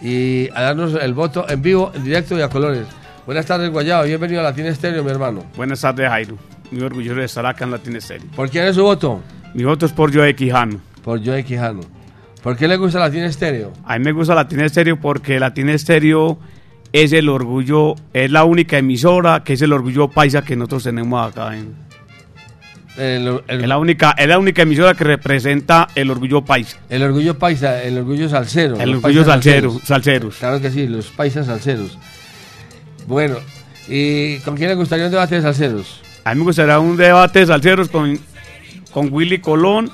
[0.00, 2.86] y a darnos el voto en vivo, en directo y a colores.
[3.26, 4.04] Buenas tardes, Guayaba.
[4.04, 5.44] Bienvenido a Latina Estéreo, mi hermano.
[5.56, 6.38] Buenas tardes, Jairo.
[6.70, 8.30] Muy orgulloso de estar acá en Latin Stereo.
[8.36, 9.20] ¿Por quién es su voto?
[9.54, 10.80] Mi voto es por Joe Quijano.
[11.02, 11.80] Por Joe Quijano.
[12.44, 13.72] ¿Por qué le gusta Latina Estéreo?
[13.84, 16.38] A mí me gusta Latin Stereo porque Latin Stereo
[16.92, 21.26] es el orgullo, es la única emisora que es el orgullo paisa que nosotros tenemos
[21.30, 21.56] acá.
[21.56, 21.74] en-
[22.94, 26.76] es, la única, es la única emisora que representa el orgullo paisa.
[26.90, 28.78] El orgullo paisa, el orgullo salsero.
[28.78, 30.36] El orgullo salsero, salseros.
[30.36, 31.96] Claro que sí, los paisas salseros.
[33.06, 33.36] Bueno,
[33.88, 36.02] ¿y con quién le gustaría un debate de salseros?
[36.24, 38.18] A mí me gustaría un debate de salseros con,
[38.92, 39.90] con Willy Colón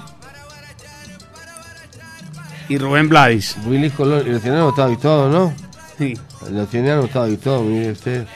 [2.68, 3.56] y Rubén Blades.
[3.64, 5.67] Willy Colón, y lo tiene anotado y todo, ¿no?
[5.98, 6.16] Sí.
[6.50, 8.26] Lo tiene anotado y todo, mire usted.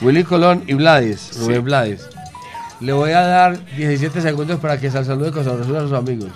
[0.00, 2.08] Willy Colón y Blades, Rubén Blades.
[2.80, 6.30] Le voy a dar 17 segundos para que se salude con a sus amigos.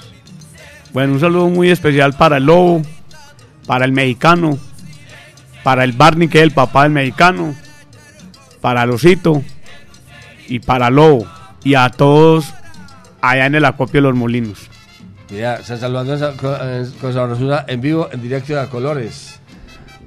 [0.93, 2.83] Bueno, un saludo muy especial para el Lobo,
[3.67, 4.59] para el mexicano,
[5.63, 7.55] para el Barney, que es el papá del mexicano,
[8.61, 9.43] para Losito
[10.49, 11.27] y para Lobo
[11.63, 12.53] y a todos
[13.21, 14.69] allá en el acopio de los molinos.
[15.31, 19.40] Mira, se saludando con, eh, con sabrosura en vivo, en directo a colores.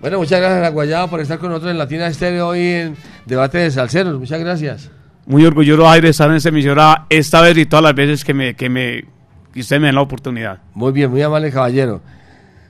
[0.03, 3.59] Bueno, muchas gracias a Guayaba por estar con nosotros en Latina Estéreo hoy en Debate
[3.59, 4.19] de Salceros.
[4.19, 4.91] Muchas gracias.
[5.25, 8.33] Muy orgulloso ay, de estar en esta emisora esta vez y todas las veces que
[8.33, 9.05] me que me
[9.53, 10.59] que ustedes me den la oportunidad.
[10.73, 12.01] Muy bien, muy amable caballero.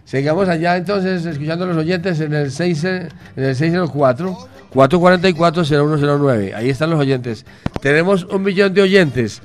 [0.05, 4.37] Sigamos allá entonces escuchando a los oyentes en el, 6, eh, en el 604
[4.69, 6.53] 444 0109.
[6.53, 7.47] Ahí están los oyentes.
[7.81, 9.41] Tenemos un millón de oyentes.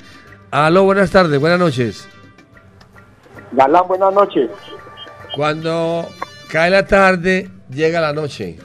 [0.51, 2.07] Aló, buenas tardes, buenas noches.
[3.53, 4.51] Galán, buenas noches.
[5.35, 6.07] Cuando
[6.51, 8.59] cae la tarde, llega la noche.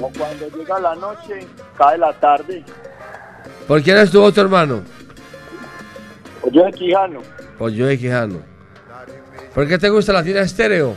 [0.00, 1.46] O cuando llega la noche,
[1.76, 2.64] cae la tarde.
[3.66, 4.82] ¿Por quién estuvo tu hermano?
[6.42, 7.20] O yo de Quijano.
[7.58, 8.40] Por yo de Quijano.
[9.54, 10.94] ¿Por qué te gusta la tira estéreo?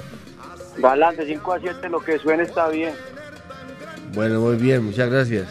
[0.77, 2.93] Galán, de 5 a 7 lo que suene está bien.
[4.13, 5.47] Bueno, muy bien, muchas gracias.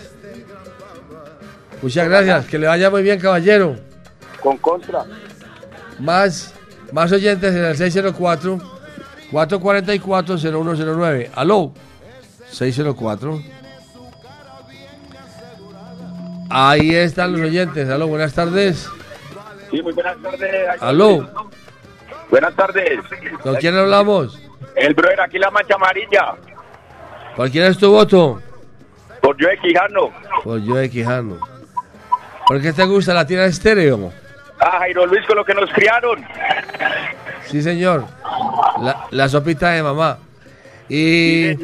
[1.83, 3.77] Muchas gracias, que le vaya muy bien, caballero.
[4.41, 5.05] Con contra.
[5.99, 6.55] Más,
[6.93, 8.76] más oyentes en el 604
[9.31, 11.31] 444 0109.
[11.35, 11.73] Aló.
[12.51, 13.41] 604.
[16.49, 17.89] Ahí están los oyentes.
[17.89, 18.89] Aló, buenas tardes.
[19.71, 20.83] Sí, muy buenas tardes.
[20.83, 21.29] Aló.
[22.31, 23.01] Buenas tardes.
[23.43, 24.41] ¿Con quién hablamos?
[24.75, 26.35] El brother, aquí la mancha amarilla.
[27.37, 28.41] ¿Por quién es tu voto?
[29.21, 30.11] Por yo de Quijano.
[30.45, 31.39] Por yo de Quijano.
[32.47, 34.13] ¿Por qué te gusta la tira estéreo?
[34.61, 36.25] Ah, Jairo Luis, con lo que nos criaron.
[37.47, 38.05] Sí, señor.
[38.81, 40.19] La, la sopita de mamá.
[40.89, 41.55] ¿Y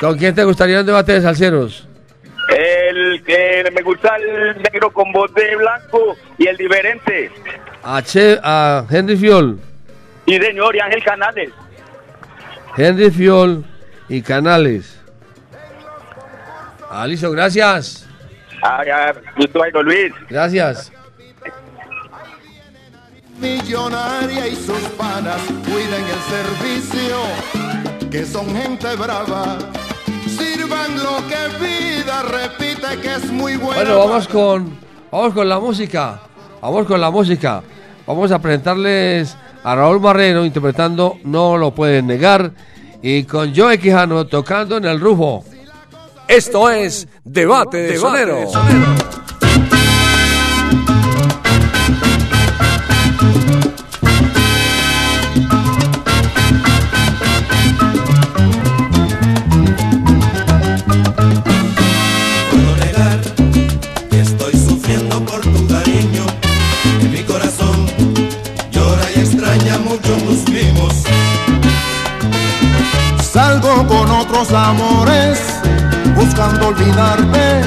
[0.00, 1.86] con quién te gustaría un debate de salseros?
[2.48, 7.30] El que me gusta el negro con voz de blanco y el diferente.
[7.84, 9.58] A, Che- a Henry Fiol.
[10.26, 11.50] Sí, señor, y Ángel Canales.
[12.76, 13.64] Henry Fiol
[14.08, 14.98] y Canales.
[17.06, 18.06] Listo, gracias.
[18.62, 20.12] Ah, ya, gusto, Jairo Luis.
[20.28, 20.90] Gracias.
[23.40, 27.16] Millonaria y sus panas cuiden el servicio,
[28.10, 29.58] que son gente brava.
[30.26, 33.82] Sirvan lo que vida, repite que es muy buena.
[33.82, 34.78] Bueno, vamos con,
[35.10, 36.20] vamos con la música.
[36.60, 37.62] Vamos con la música.
[38.06, 42.52] Vamos a presentarles a Raúl Marrero interpretando No lo pueden negar
[43.02, 45.44] y con Joe Quijano tocando en el rufo.
[46.26, 48.50] Esto es Debate de Sonero.
[48.50, 49.27] puedo
[73.86, 75.38] Con otros amores,
[76.14, 77.62] buscando olvidarte.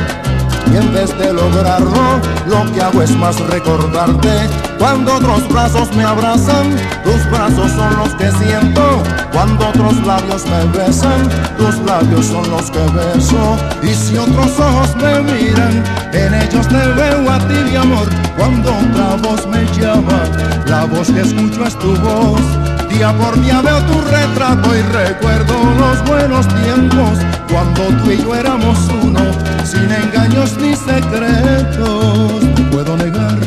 [0.72, 4.50] Y en vez de lograrlo, lo que hago es más recordarte.
[4.78, 9.02] Cuando otros brazos me abrazan, tus brazos son los que siento.
[9.32, 13.58] Cuando otros labios me besan, tus labios son los que beso.
[13.82, 15.84] Y si otros ojos me miran,
[16.14, 18.08] en ellos te veo a ti, mi amor.
[18.38, 20.24] Cuando otra voz me llama,
[20.68, 22.71] la voz que escucho es tu voz.
[22.94, 27.20] Día por día veo tu retrato y recuerdo los buenos tiempos
[27.52, 29.20] cuando tú y yo éramos uno,
[29.64, 32.44] sin engaños ni secretos.
[32.44, 33.40] No puedo negar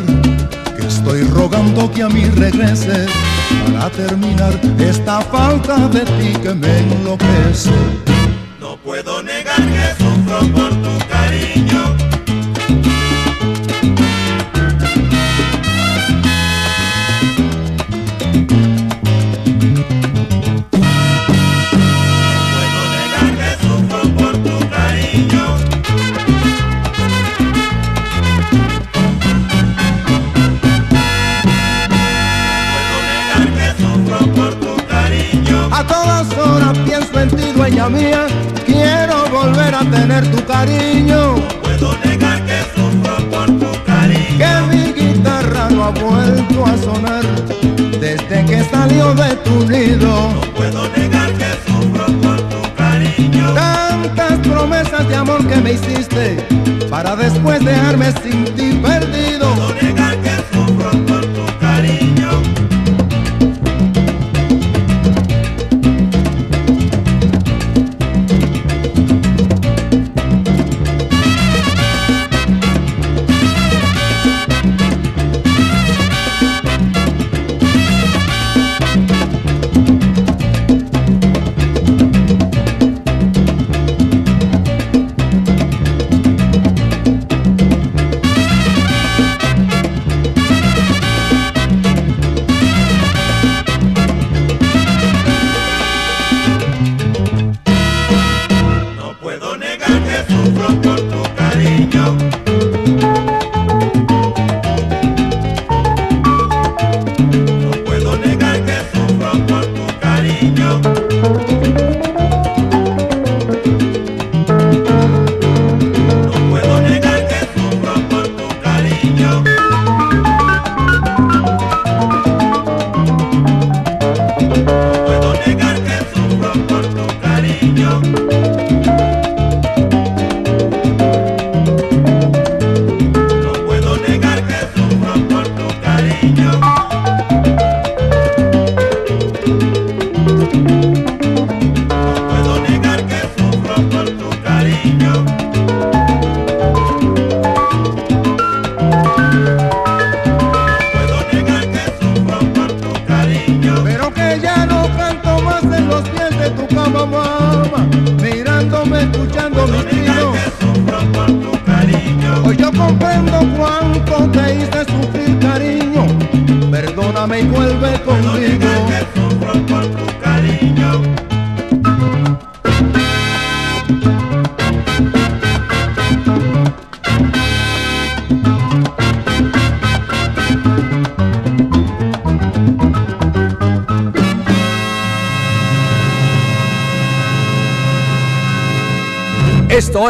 [0.77, 3.09] que estoy rogando que a mí regreses
[3.67, 7.71] para terminar esta falta de ti que me enloquece.
[8.61, 12.04] No puedo negar que sufro por tu cariño.
[37.65, 38.27] Dueña mía,
[38.67, 41.37] quiero volver a tener tu cariño.
[41.63, 44.37] Puedo negar que sufro por tu cariño.
[44.37, 47.25] Que mi guitarra no ha vuelto a sonar
[47.99, 50.13] desde que salió de tu nido.
[50.55, 53.55] Puedo negar que sufro por tu cariño.
[53.55, 56.37] Tantas promesas de amor que me hiciste
[56.91, 59.44] para después dejarme sin ti perdido.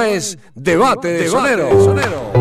[0.08, 2.33] Es Debate de Sonero.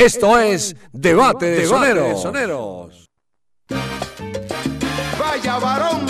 [0.00, 3.06] Esto es Debate de Soneros.
[5.18, 6.06] Vaya varón,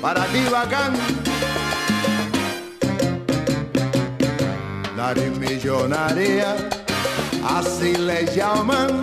[0.00, 0.92] para ti bacán.
[4.96, 6.54] Nariz millonaria,
[7.44, 9.00] así le llaman,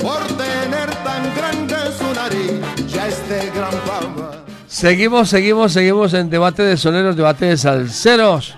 [0.00, 4.30] por tener tan grande su nariz, ya es de gran fama.
[4.66, 8.56] Seguimos, seguimos, seguimos en Debate de Soneros, Debate de Salseros.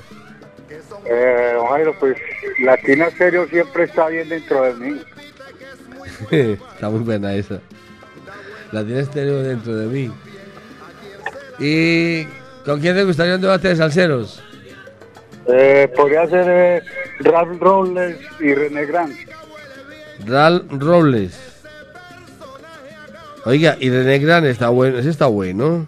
[1.07, 2.17] Eh, Jairo, pues
[2.59, 5.01] Latina Estéreo siempre está bien dentro de mí.
[6.75, 7.61] Está muy buena esa.
[8.73, 10.11] Latina Estéreo dentro de mí.
[11.59, 12.25] ¿Y
[12.65, 14.43] con quién te gustaría un debate de salseros?
[15.47, 16.83] Eh, podría ser eh,
[17.21, 19.15] Ralph Robles y René Grant.
[20.27, 21.39] Ralph Robles.
[23.45, 25.87] Oiga, y René Gran está bueno, ese está bueno.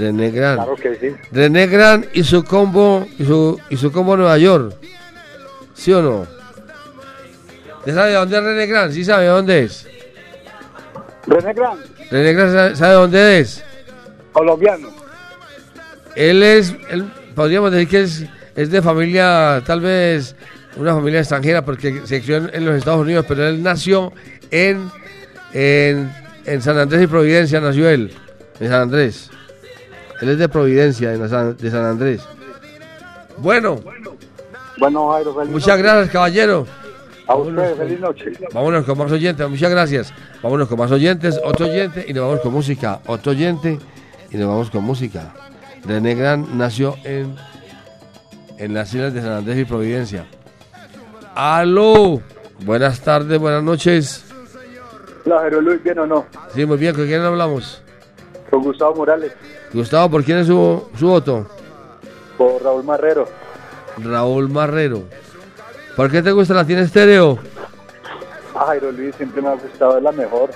[0.00, 0.56] René Gran.
[0.56, 1.14] Claro que sí.
[1.30, 4.74] René Gran y su combo y su y su combo Nueva York.
[5.74, 6.26] ¿Sí o no?
[7.78, 8.92] ¿Usted sabe dónde es René Gran?
[8.92, 9.86] ¿Sí sabe dónde es?
[11.26, 13.62] René Grant, René Gran sabe, sabe dónde es.
[14.32, 14.88] colombiano.
[16.16, 17.04] Él es, él,
[17.34, 18.24] podríamos decir que es,
[18.56, 20.34] es de familia, tal vez
[20.76, 24.12] una familia extranjera, porque se crió en, en los Estados Unidos, pero él nació
[24.50, 24.90] en,
[25.52, 26.10] en,
[26.44, 28.12] en San Andrés y Providencia, nació él,
[28.58, 29.30] en San Andrés.
[30.20, 31.28] Él es de Providencia, de
[31.70, 32.22] San Andrés.
[33.38, 33.80] Bueno,
[34.78, 35.82] Bueno, Jairo, feliz muchas noche.
[35.82, 36.66] gracias, caballero.
[37.26, 38.32] A ustedes, feliz noche.
[38.52, 40.12] Vámonos con más oyentes, muchas gracias.
[40.42, 43.00] Vámonos con más oyentes, otro oyente y nos vamos con música.
[43.06, 43.78] Otro oyente
[44.30, 45.32] y nos vamos con música.
[45.84, 47.36] René Gran nació en,
[48.58, 50.26] en las islas de San Andrés y Providencia.
[51.34, 52.20] Aló,
[52.64, 54.24] buenas tardes, buenas noches.
[55.24, 56.26] Jairo Luis, ¿bien o no?
[56.54, 57.82] Sí, muy bien, ¿con quién hablamos?
[58.50, 59.32] Con Gustavo Morales,
[59.72, 61.46] Gustavo, ¿por quién es su, su voto?
[62.40, 63.28] por Raúl Marrero.
[64.02, 65.02] Raúl Marrero.
[65.94, 67.38] ¿Por qué te gusta la tiene estéreo?
[68.54, 70.48] Ah, Jairo Luis siempre me ha gustado, es la mejor.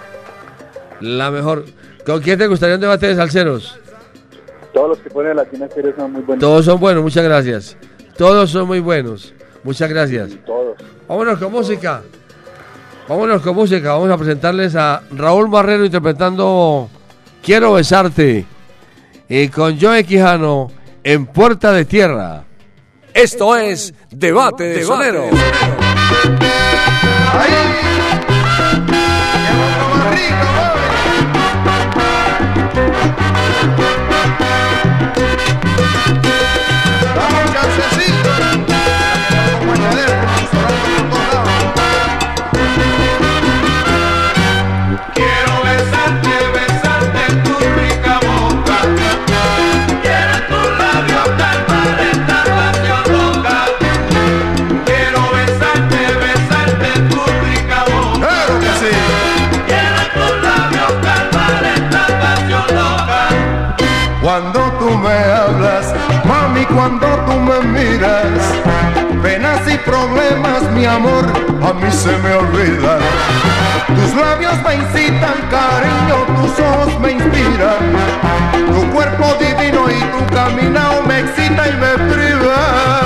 [1.00, 1.66] La mejor.
[2.06, 3.78] ¿Con quién te gustaría un debate de salseros?
[4.72, 6.40] Todos los que ponen Latina Estéreo son muy buenos.
[6.40, 7.76] Todos son buenos, muchas gracias.
[8.16, 9.34] Todos son muy buenos.
[9.62, 10.30] Muchas gracias.
[10.46, 10.76] Todos.
[11.06, 12.02] Vámonos con música.
[13.06, 13.92] Vámonos con música.
[13.92, 16.88] Vamos a presentarles a Raúl Marrero interpretando
[17.42, 18.46] Quiero besarte.
[19.28, 20.70] Y con Joe Quijano
[21.02, 22.44] en Puerta de Tierra.
[23.12, 25.28] Esto es Debate de Sonero.
[64.94, 65.92] Tú me hablas,
[66.24, 68.26] mami, cuando tú me miras,
[69.22, 71.24] penas y problemas, mi amor,
[71.62, 73.00] a mí se me olvidan.
[73.88, 77.82] Tus labios me incitan, cariño, tus ojos me inspiran.
[78.72, 83.04] Tu cuerpo divino y tu caminado me excita y me priva.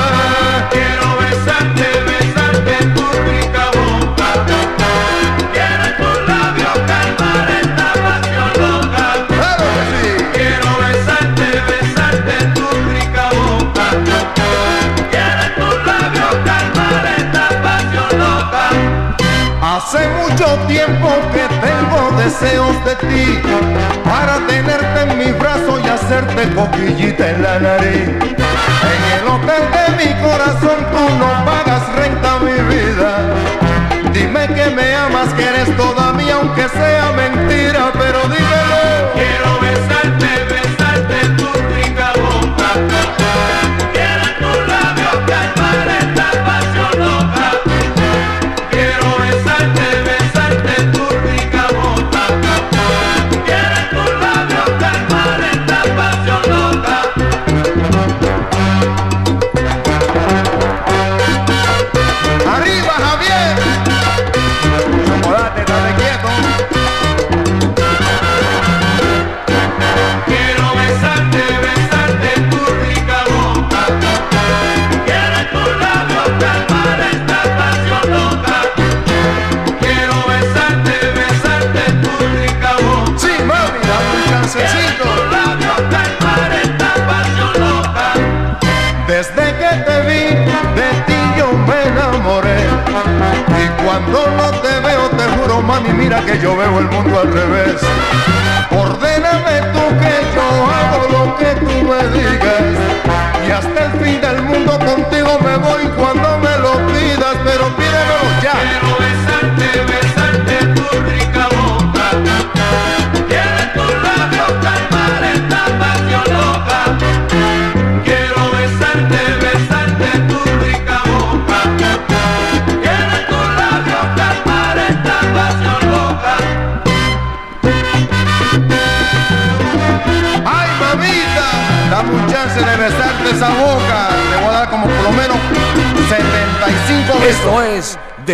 [19.91, 23.41] Hace mucho tiempo que tengo deseos de ti
[24.05, 28.09] para tenerte en mi brazo y hacerte coquillita en la nariz.
[28.93, 33.33] En el hotel de mi corazón tú no pagas renta, mi vida.
[34.13, 39.13] Dime que me amas, que eres toda mía, aunque sea mentira, pero dímelo.
[39.15, 39.48] Quiero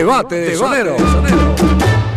[0.05, 0.97] Debate de Sonero.
[0.99, 2.14] En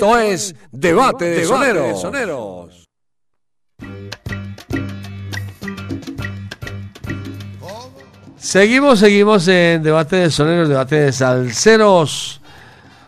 [0.00, 2.88] Esto es Debate de Soneros.
[8.38, 12.40] Seguimos, seguimos en debate de soneros, debate de salseros.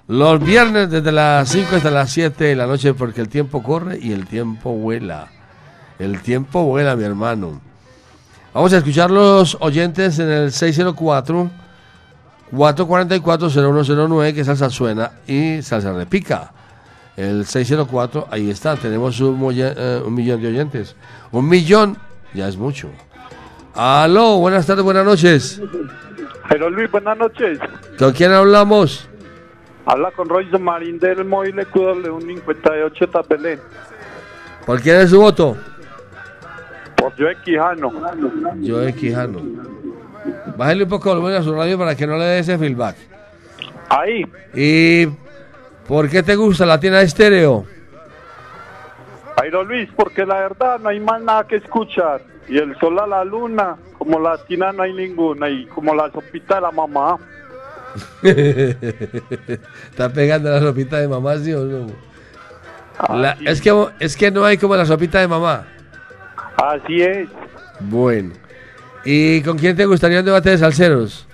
[0.06, 3.98] Los viernes desde las 5 hasta las 7 de la noche porque el tiempo corre
[3.98, 5.28] y el tiempo vuela.
[5.98, 7.62] El tiempo vuela, mi hermano.
[8.52, 11.50] Vamos a escuchar los oyentes en el 604
[12.54, 16.52] 444 0109 que salsa suena y salsa repica.
[17.16, 20.96] El 604, ahí está, tenemos un, eh, un millón de oyentes.
[21.30, 21.96] Un millón
[22.32, 22.88] ya es mucho.
[23.74, 25.60] Aló, buenas tardes, buenas noches.
[26.44, 27.58] Jairo Luis, buenas noches.
[27.98, 29.08] ¿Con quién hablamos?
[29.84, 33.60] Habla con Royce Marín del móvil QW58 Tapelén.
[34.64, 35.56] ¿Por quién es su voto?
[36.96, 37.92] Por Joe Quijano.
[38.60, 39.40] Yo de Quijano.
[40.56, 42.96] Bájale un poco el volumen a su radio para que no le dé ese feedback.
[43.88, 44.24] Ahí.
[44.54, 45.08] ¿Y
[45.92, 47.66] por qué te gusta Latina Estéreo?
[49.36, 52.22] Jairo Luis, porque la verdad no hay más nada que escuchar.
[52.48, 55.50] Y el sol a la luna, como latina no hay ninguna.
[55.50, 57.18] Y como la sopita de la mamá.
[58.22, 61.86] Está pegando la sopita de mamá, ¿sí o no?
[63.14, 65.66] La- es, que, es que no hay como la sopita de mamá.
[66.56, 67.28] Así es.
[67.80, 68.32] Bueno.
[69.04, 71.26] ¿Y con quién te gustaría un debate de salseros?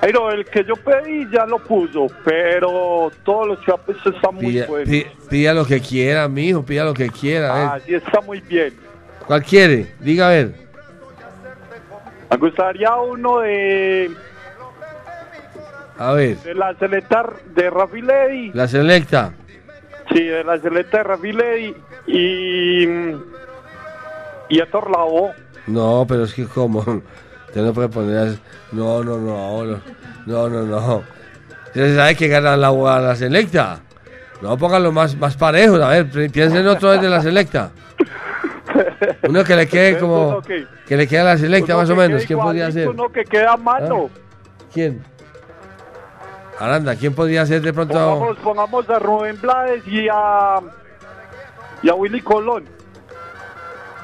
[0.00, 4.88] Jairo, el que yo pedí ya lo puso, pero todos los chapes están muy buenos.
[4.88, 7.52] pi- pida lo que quiera, mijo, pida lo que quiera.
[7.54, 7.74] a.
[7.74, 8.72] Así está muy bien.
[9.26, 9.92] ¿Cuál quiere?
[10.00, 10.54] Diga a ver.
[12.30, 14.10] Me gustaría uno de,
[15.98, 16.36] A ver.
[16.38, 18.52] de la selecta de Rafi Levy.
[18.54, 19.34] La selecta.
[20.14, 21.76] Sí, de la selecta de Rafi Levy.
[22.06, 22.84] Y
[24.48, 25.32] y Héctor Lavoe.
[25.66, 26.82] No, pero es que como.
[27.50, 28.38] Usted no puede poner.
[28.72, 29.64] No, no, no.
[30.26, 30.64] No, no, no.
[30.64, 31.02] no.
[31.74, 33.80] Sabe que gana la, la selecta.
[34.40, 35.80] No, pónganlo más, más parejos.
[35.80, 37.70] A ver, pi- piensen otro de la selecta.
[39.28, 40.40] Uno que le quede como.
[40.42, 42.24] Que- le quede a la selecta uno más o menos.
[42.24, 42.88] ¿Quién podría ser?
[42.88, 44.08] Uno que queda malo.
[44.72, 45.02] ¿Quién?
[46.58, 47.94] Aranda, ¿quién podría ser de pronto?
[47.94, 50.60] Pongamos, pongamos a Rubén Blades y a,
[51.82, 52.64] y a Willy Colón.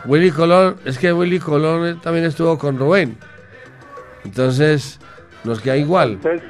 [0.07, 3.19] Willy Colón, es que Willy Colón también estuvo con Rubén.
[4.27, 4.99] Entonces,
[5.45, 6.13] nos queda igual.
[6.13, 6.43] Entonces,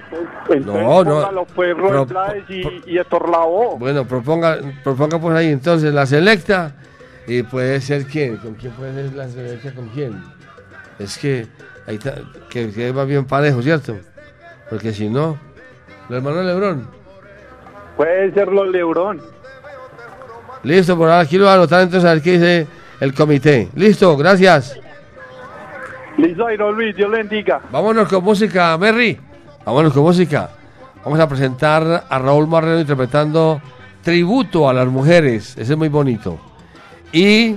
[0.65, 1.15] No, no.
[1.15, 3.79] póngalo, pues, Rubén Pro- y, y.
[3.79, 6.75] Bueno, proponga, proponga pues ahí entonces la selecta
[7.27, 10.23] y puede ser quién, con quién puede ser la selecta con quién.
[10.99, 11.47] Es que
[11.87, 12.15] ahí está,
[12.49, 13.97] que, que va bien parejo, ¿cierto?
[14.71, 15.39] Porque si no,
[16.09, 16.89] los hermanos Lebrón.
[17.97, 19.21] Puede ser los Lebrón.
[20.63, 22.67] Listo, por ahora aquí lo voy a anotar entonces a ver qué dice
[23.01, 23.69] el comité.
[23.75, 24.79] Listo, gracias.
[26.17, 27.61] Listo, Airo Luis, Dios le bendiga.
[27.71, 29.19] Vámonos con música, Merry.
[29.65, 30.51] Vámonos con música.
[31.05, 33.61] Vamos a presentar a Raúl Marrero interpretando
[34.03, 35.57] Tributo a las Mujeres.
[35.59, 36.39] Ese es muy bonito.
[37.13, 37.57] Y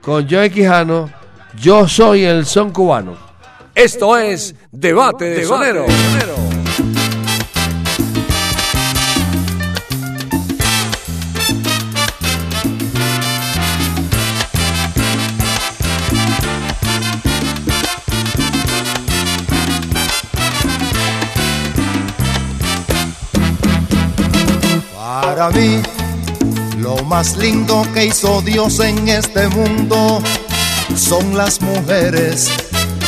[0.00, 1.08] con Joey Quijano,
[1.56, 3.16] Yo soy el son cubano.
[3.74, 5.86] Esto es Debate de Sonero.
[25.40, 25.80] Para mí,
[26.80, 30.22] lo más lindo que hizo Dios en este mundo
[30.94, 32.50] son las mujeres,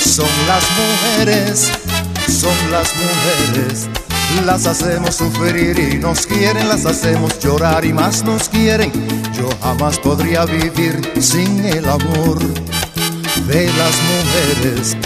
[0.01, 1.71] son las mujeres,
[2.27, 3.87] son las mujeres.
[4.47, 8.91] Las hacemos sufrir y nos quieren, las hacemos llorar y más nos quieren.
[9.37, 12.39] Yo jamás podría vivir sin el amor
[13.47, 14.97] de las mujeres.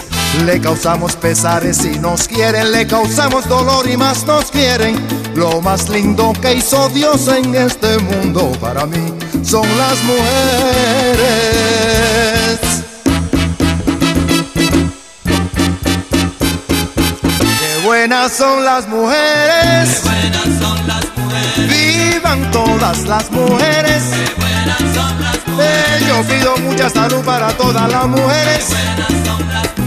[0.45, 4.95] Le causamos pesares y nos quieren, le causamos dolor y más nos quieren.
[5.35, 9.13] Lo más lindo que hizo Dios en este mundo para mí
[9.43, 10.27] son las mujeres.
[17.59, 20.01] Qué buenas son las mujeres.
[21.67, 24.03] Vivan todas las mujeres.
[25.59, 28.67] Eh, yo pido mucha salud para todas las mujeres.
[29.77, 29.86] Mi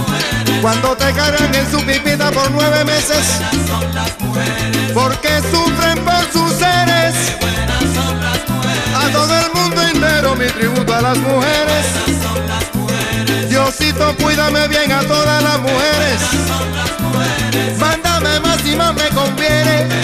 [0.61, 3.41] Cuando te cargan en su pipita por nueve meses.
[4.93, 7.15] Porque sufren por sus seres.
[8.95, 11.85] A todo el mundo entero mi tributo a las mujeres.
[13.49, 16.21] Diosito, cuídame bien a todas las mujeres.
[17.79, 20.01] Mándame más y más me conviene.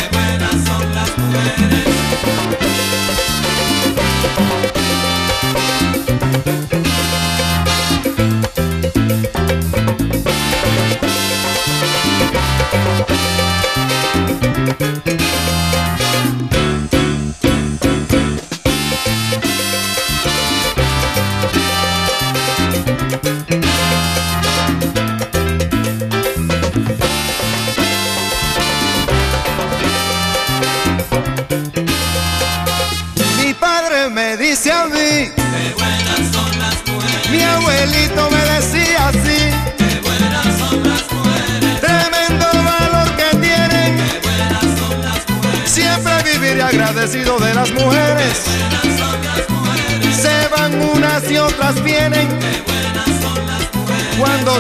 [12.78, 13.16] Mi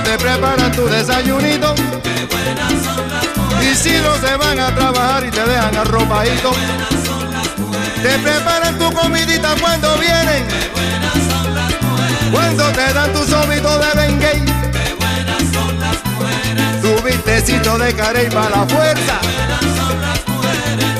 [0.03, 1.73] te preparan tu desayunito,
[3.61, 6.51] y si no se van a trabajar y te dejan arropadito.
[8.01, 10.45] Te preparan tu comidita cuando vienen.
[12.31, 14.45] Cuando te dan tu sobito de Bengay.
[16.81, 19.19] Tu vistecito de carey para la fuerza.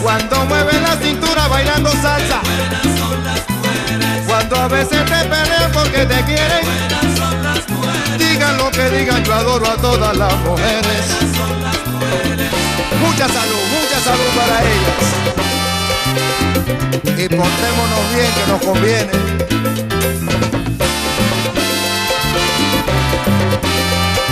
[0.02, 2.42] Cuando mueven la cintura bailando salsa.
[4.28, 7.07] Cuando a veces te pelean porque te quieren.
[8.18, 11.06] Digan lo que digan, yo adoro a todas las mujeres.
[13.00, 15.06] Mucha salud, mucha salud para ellas.
[17.18, 19.12] Y portémonos bien que nos conviene.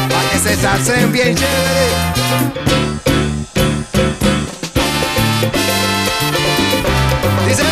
[0.09, 1.87] Para que se salsen bien chévere.
[7.47, 7.63] Dice,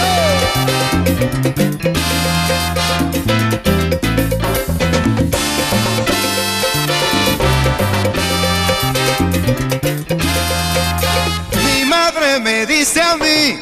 [12.66, 13.58] dice a mí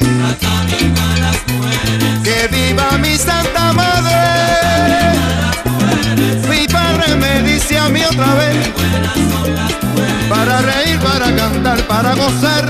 [2.22, 5.12] que viva mi santa madre.
[6.48, 8.56] Mi padre me dice a mí otra vez
[10.28, 12.68] para reír, para cantar, para gozar.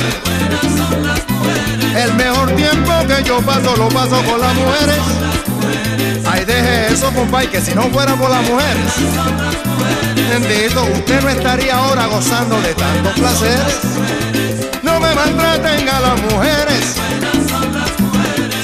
[1.97, 5.01] El mejor tiempo que yo paso lo paso con las mujeres.
[6.25, 8.93] Ay, deje eso, compadre, que si no fuera por las mujeres,
[10.31, 14.52] bendito, usted no estaría ahora gozando de tantos placeres.
[15.03, 16.95] Me maltraten a las mujeres.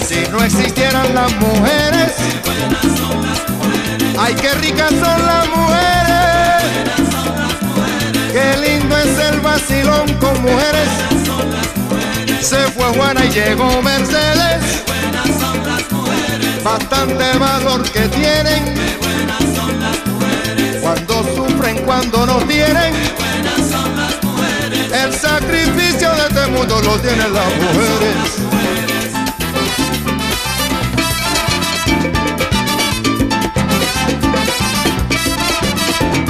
[0.06, 2.12] Si no existieran las mujeres,
[4.18, 5.98] ay, qué ricas son las mujeres.
[8.32, 10.88] Qué lindo es el vacilón con mujeres.
[12.40, 14.84] Se fue Juana y llegó Mercedes.
[16.62, 18.74] Bastante valor que tienen.
[20.80, 22.94] Cuando sufren, cuando no tienen.
[24.92, 28.38] El sacrificio este mundo lo tienen las mujeres.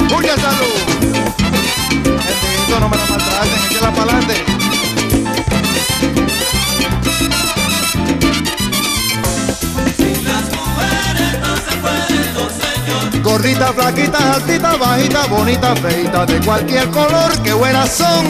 [0.09, 0.79] Mucha salud.
[2.03, 4.68] Bendito, no me la maltraten, échela para adelante.
[13.39, 18.25] Gordita, flaquita, altita, bajita, bonita, feita, de cualquier color, qué buenas son.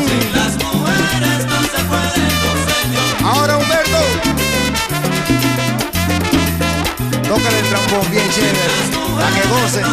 [3.24, 3.98] Ahora Humberto.
[7.28, 8.70] Toca el trombón bien chévere,
[9.18, 9.86] para que gocen.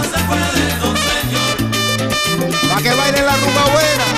[2.68, 4.15] Para que bailen la rumba buena.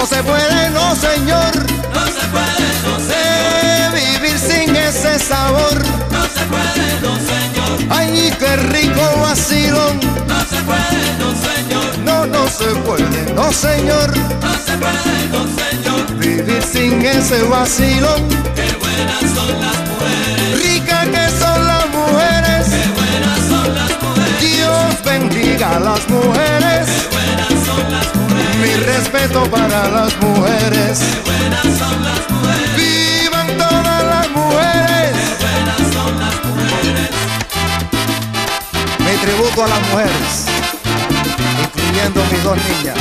[0.00, 1.52] No se puede, no señor.
[1.92, 3.92] No se puede, no señor.
[3.92, 5.76] vivir sin ese sabor.
[6.10, 7.78] No se puede, no señor.
[7.90, 10.00] Ay, qué rico vacilón.
[10.26, 11.98] No se puede, no señor.
[11.98, 14.16] No, no se puede, no señor.
[14.16, 16.16] No se puede, no señor.
[16.16, 18.26] Vivir sin ese vacilón.
[18.54, 20.62] Qué buenas son las mujeres.
[20.64, 22.66] Rica que son las mujeres.
[22.70, 24.40] Qué buenas son las mujeres.
[24.40, 26.86] Dios bendiga a las mujeres.
[26.88, 28.29] Qué buenas son las mujeres.
[28.60, 30.98] Mi respeto para las mujeres.
[30.98, 32.76] Qué buenas son las mujeres.
[32.76, 35.16] Vivan todas las mujeres.
[35.38, 37.10] Qué buenas son las mujeres.
[38.98, 40.46] Mi tributo a las mujeres,
[41.64, 42.98] incluyendo mis dos niñas,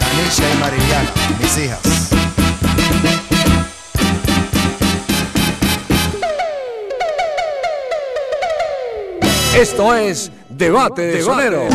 [0.00, 1.80] Danisha y Mariana, mis hijas.
[9.54, 11.68] Esto es Debate de Sonero.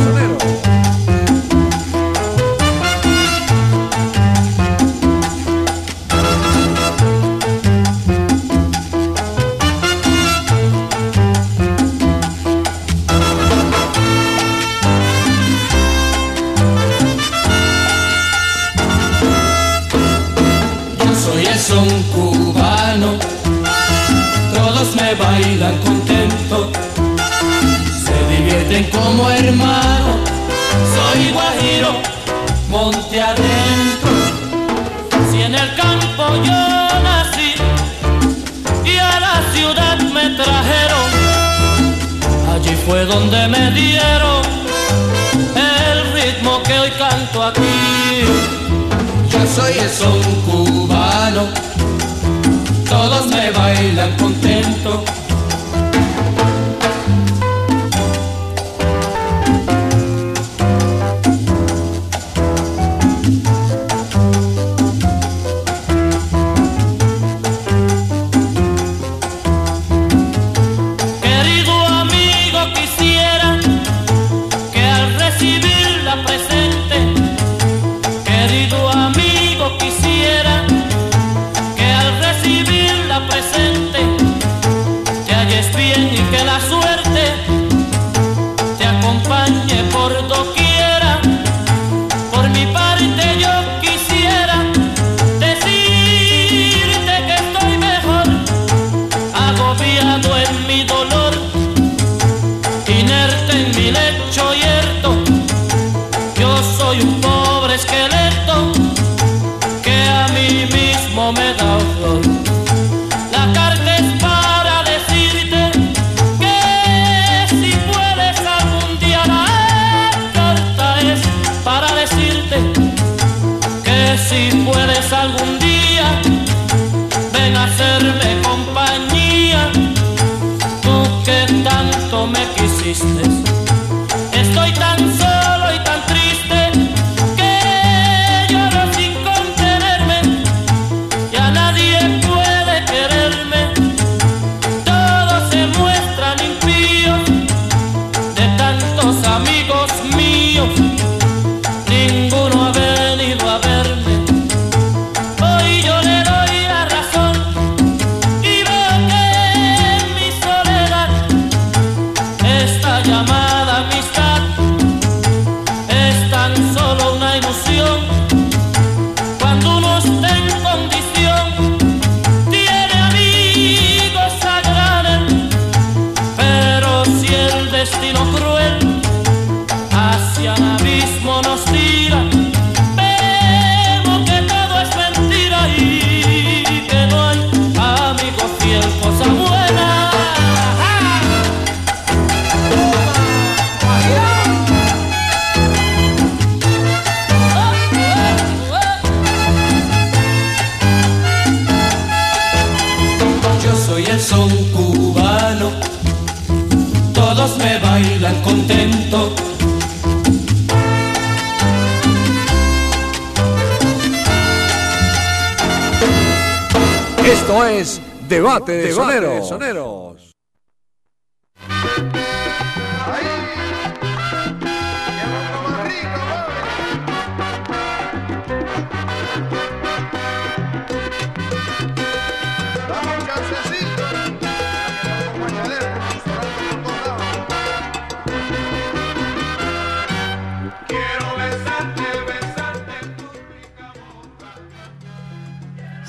[89.08, 90.37] Acompañe por doquiera.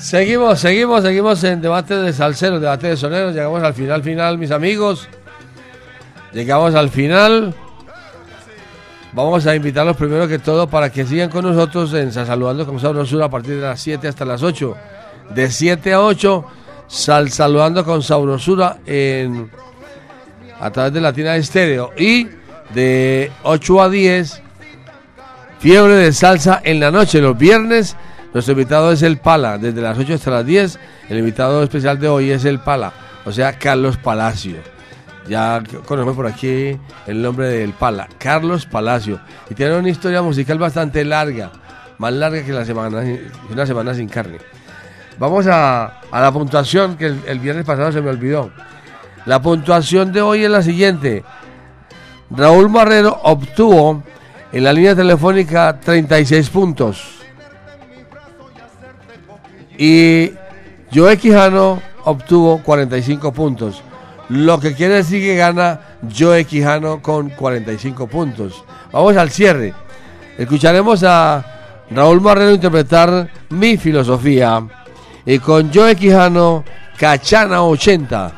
[0.09, 3.31] Seguimos, seguimos, seguimos en debate de salseros, debate de soneros.
[3.31, 5.07] Llegamos al final, final, mis amigos.
[6.33, 7.53] Llegamos al final.
[9.13, 12.79] Vamos a invitarlos primero que todo para que sigan con nosotros en Sal Saludando con
[12.79, 14.75] Sabrosura a partir de las 7 hasta las 8.
[15.35, 16.45] De 7 a 8,
[16.87, 19.51] Sal Saludando con Sabrosura en,
[20.59, 21.91] a través de Latina Estéreo.
[21.95, 22.27] Y
[22.73, 24.41] de 8 a 10,
[25.59, 27.95] Fiebre de Salsa en la noche, los viernes.
[28.33, 30.79] Nuestro invitado es el Pala, desde las 8 hasta las 10.
[31.09, 32.93] El invitado especial de hoy es el Pala,
[33.25, 34.57] o sea, Carlos Palacio.
[35.27, 36.77] Ya conocemos por aquí
[37.07, 39.19] el nombre del Pala, Carlos Palacio.
[39.49, 41.51] Y tiene una historia musical bastante larga,
[41.97, 43.03] más larga que la semana,
[43.49, 44.37] una semana sin carne.
[45.17, 48.51] Vamos a, a la puntuación que el, el viernes pasado se me olvidó.
[49.25, 51.23] La puntuación de hoy es la siguiente.
[52.29, 54.03] Raúl Marrero obtuvo
[54.51, 57.18] en la línea telefónica 36 puntos.
[59.79, 60.33] Y
[60.93, 63.81] Joe Quijano obtuvo 45 puntos.
[64.27, 65.79] Lo que quiere decir que gana
[66.13, 68.61] Joe Quijano con 45 puntos.
[68.91, 69.73] Vamos al cierre.
[70.37, 74.67] Escucharemos a Raúl Marrero interpretar mi filosofía.
[75.25, 76.65] Y con Joe Quijano,
[76.97, 78.33] Cachana 80.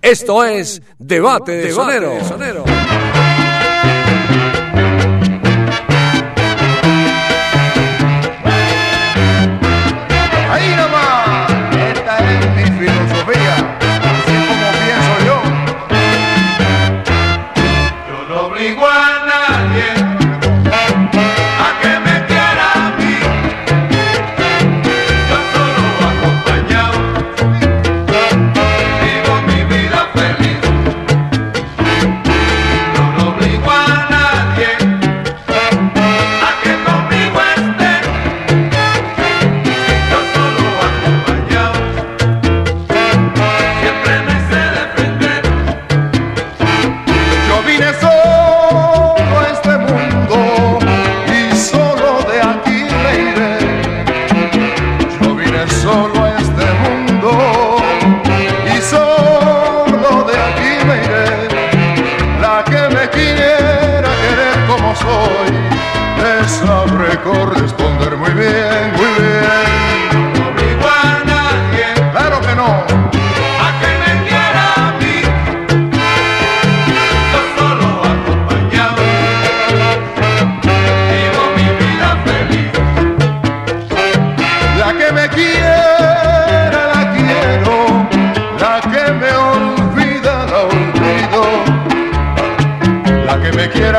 [0.00, 2.12] Esto es Debate de Sonero.
[2.12, 2.87] Ahí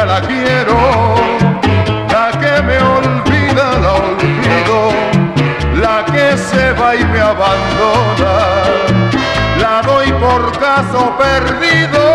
[0.06, 0.78] la quiero,
[2.10, 4.92] la que me olvida la olvido,
[5.82, 8.36] la que se va y me abandona,
[9.60, 12.09] la doy por caso perdido.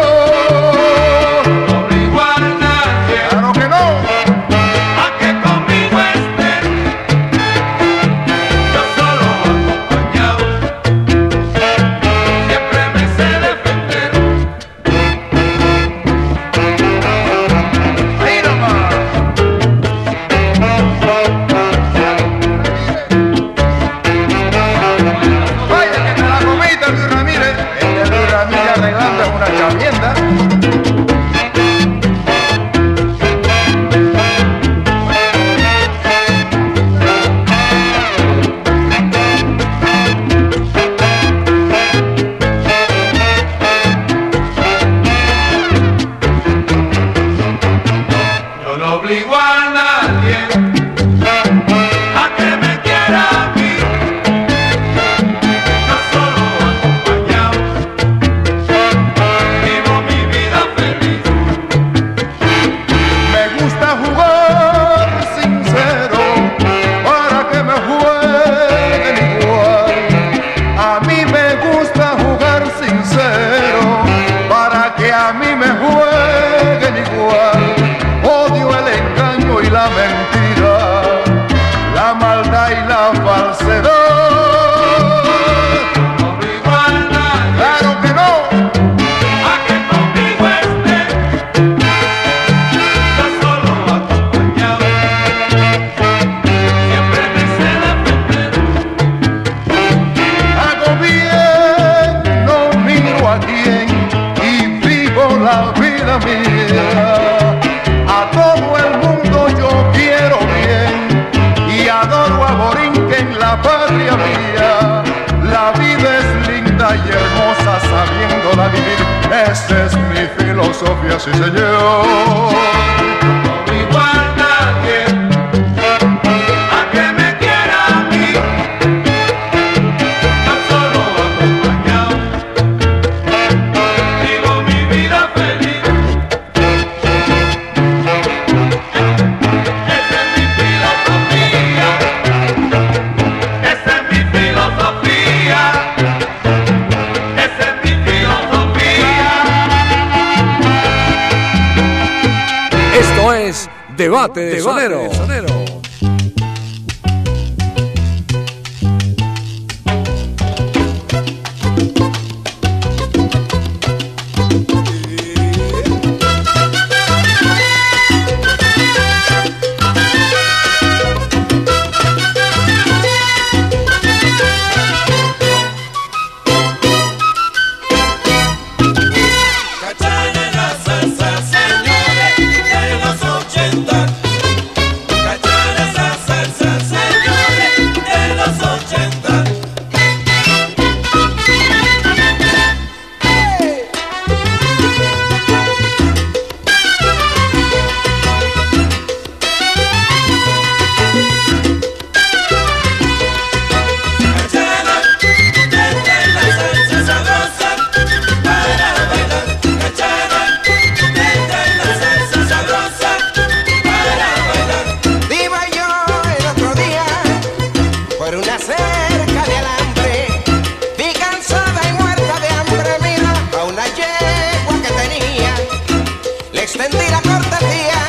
[227.36, 228.03] importa el día.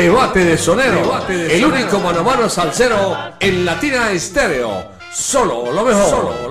[0.02, 1.22] Debate de Sonero.
[1.30, 4.94] el único mano a mano salsero en Latina Estéreo.
[5.14, 6.10] Solo lo mejor.
[6.10, 6.51] Solo lo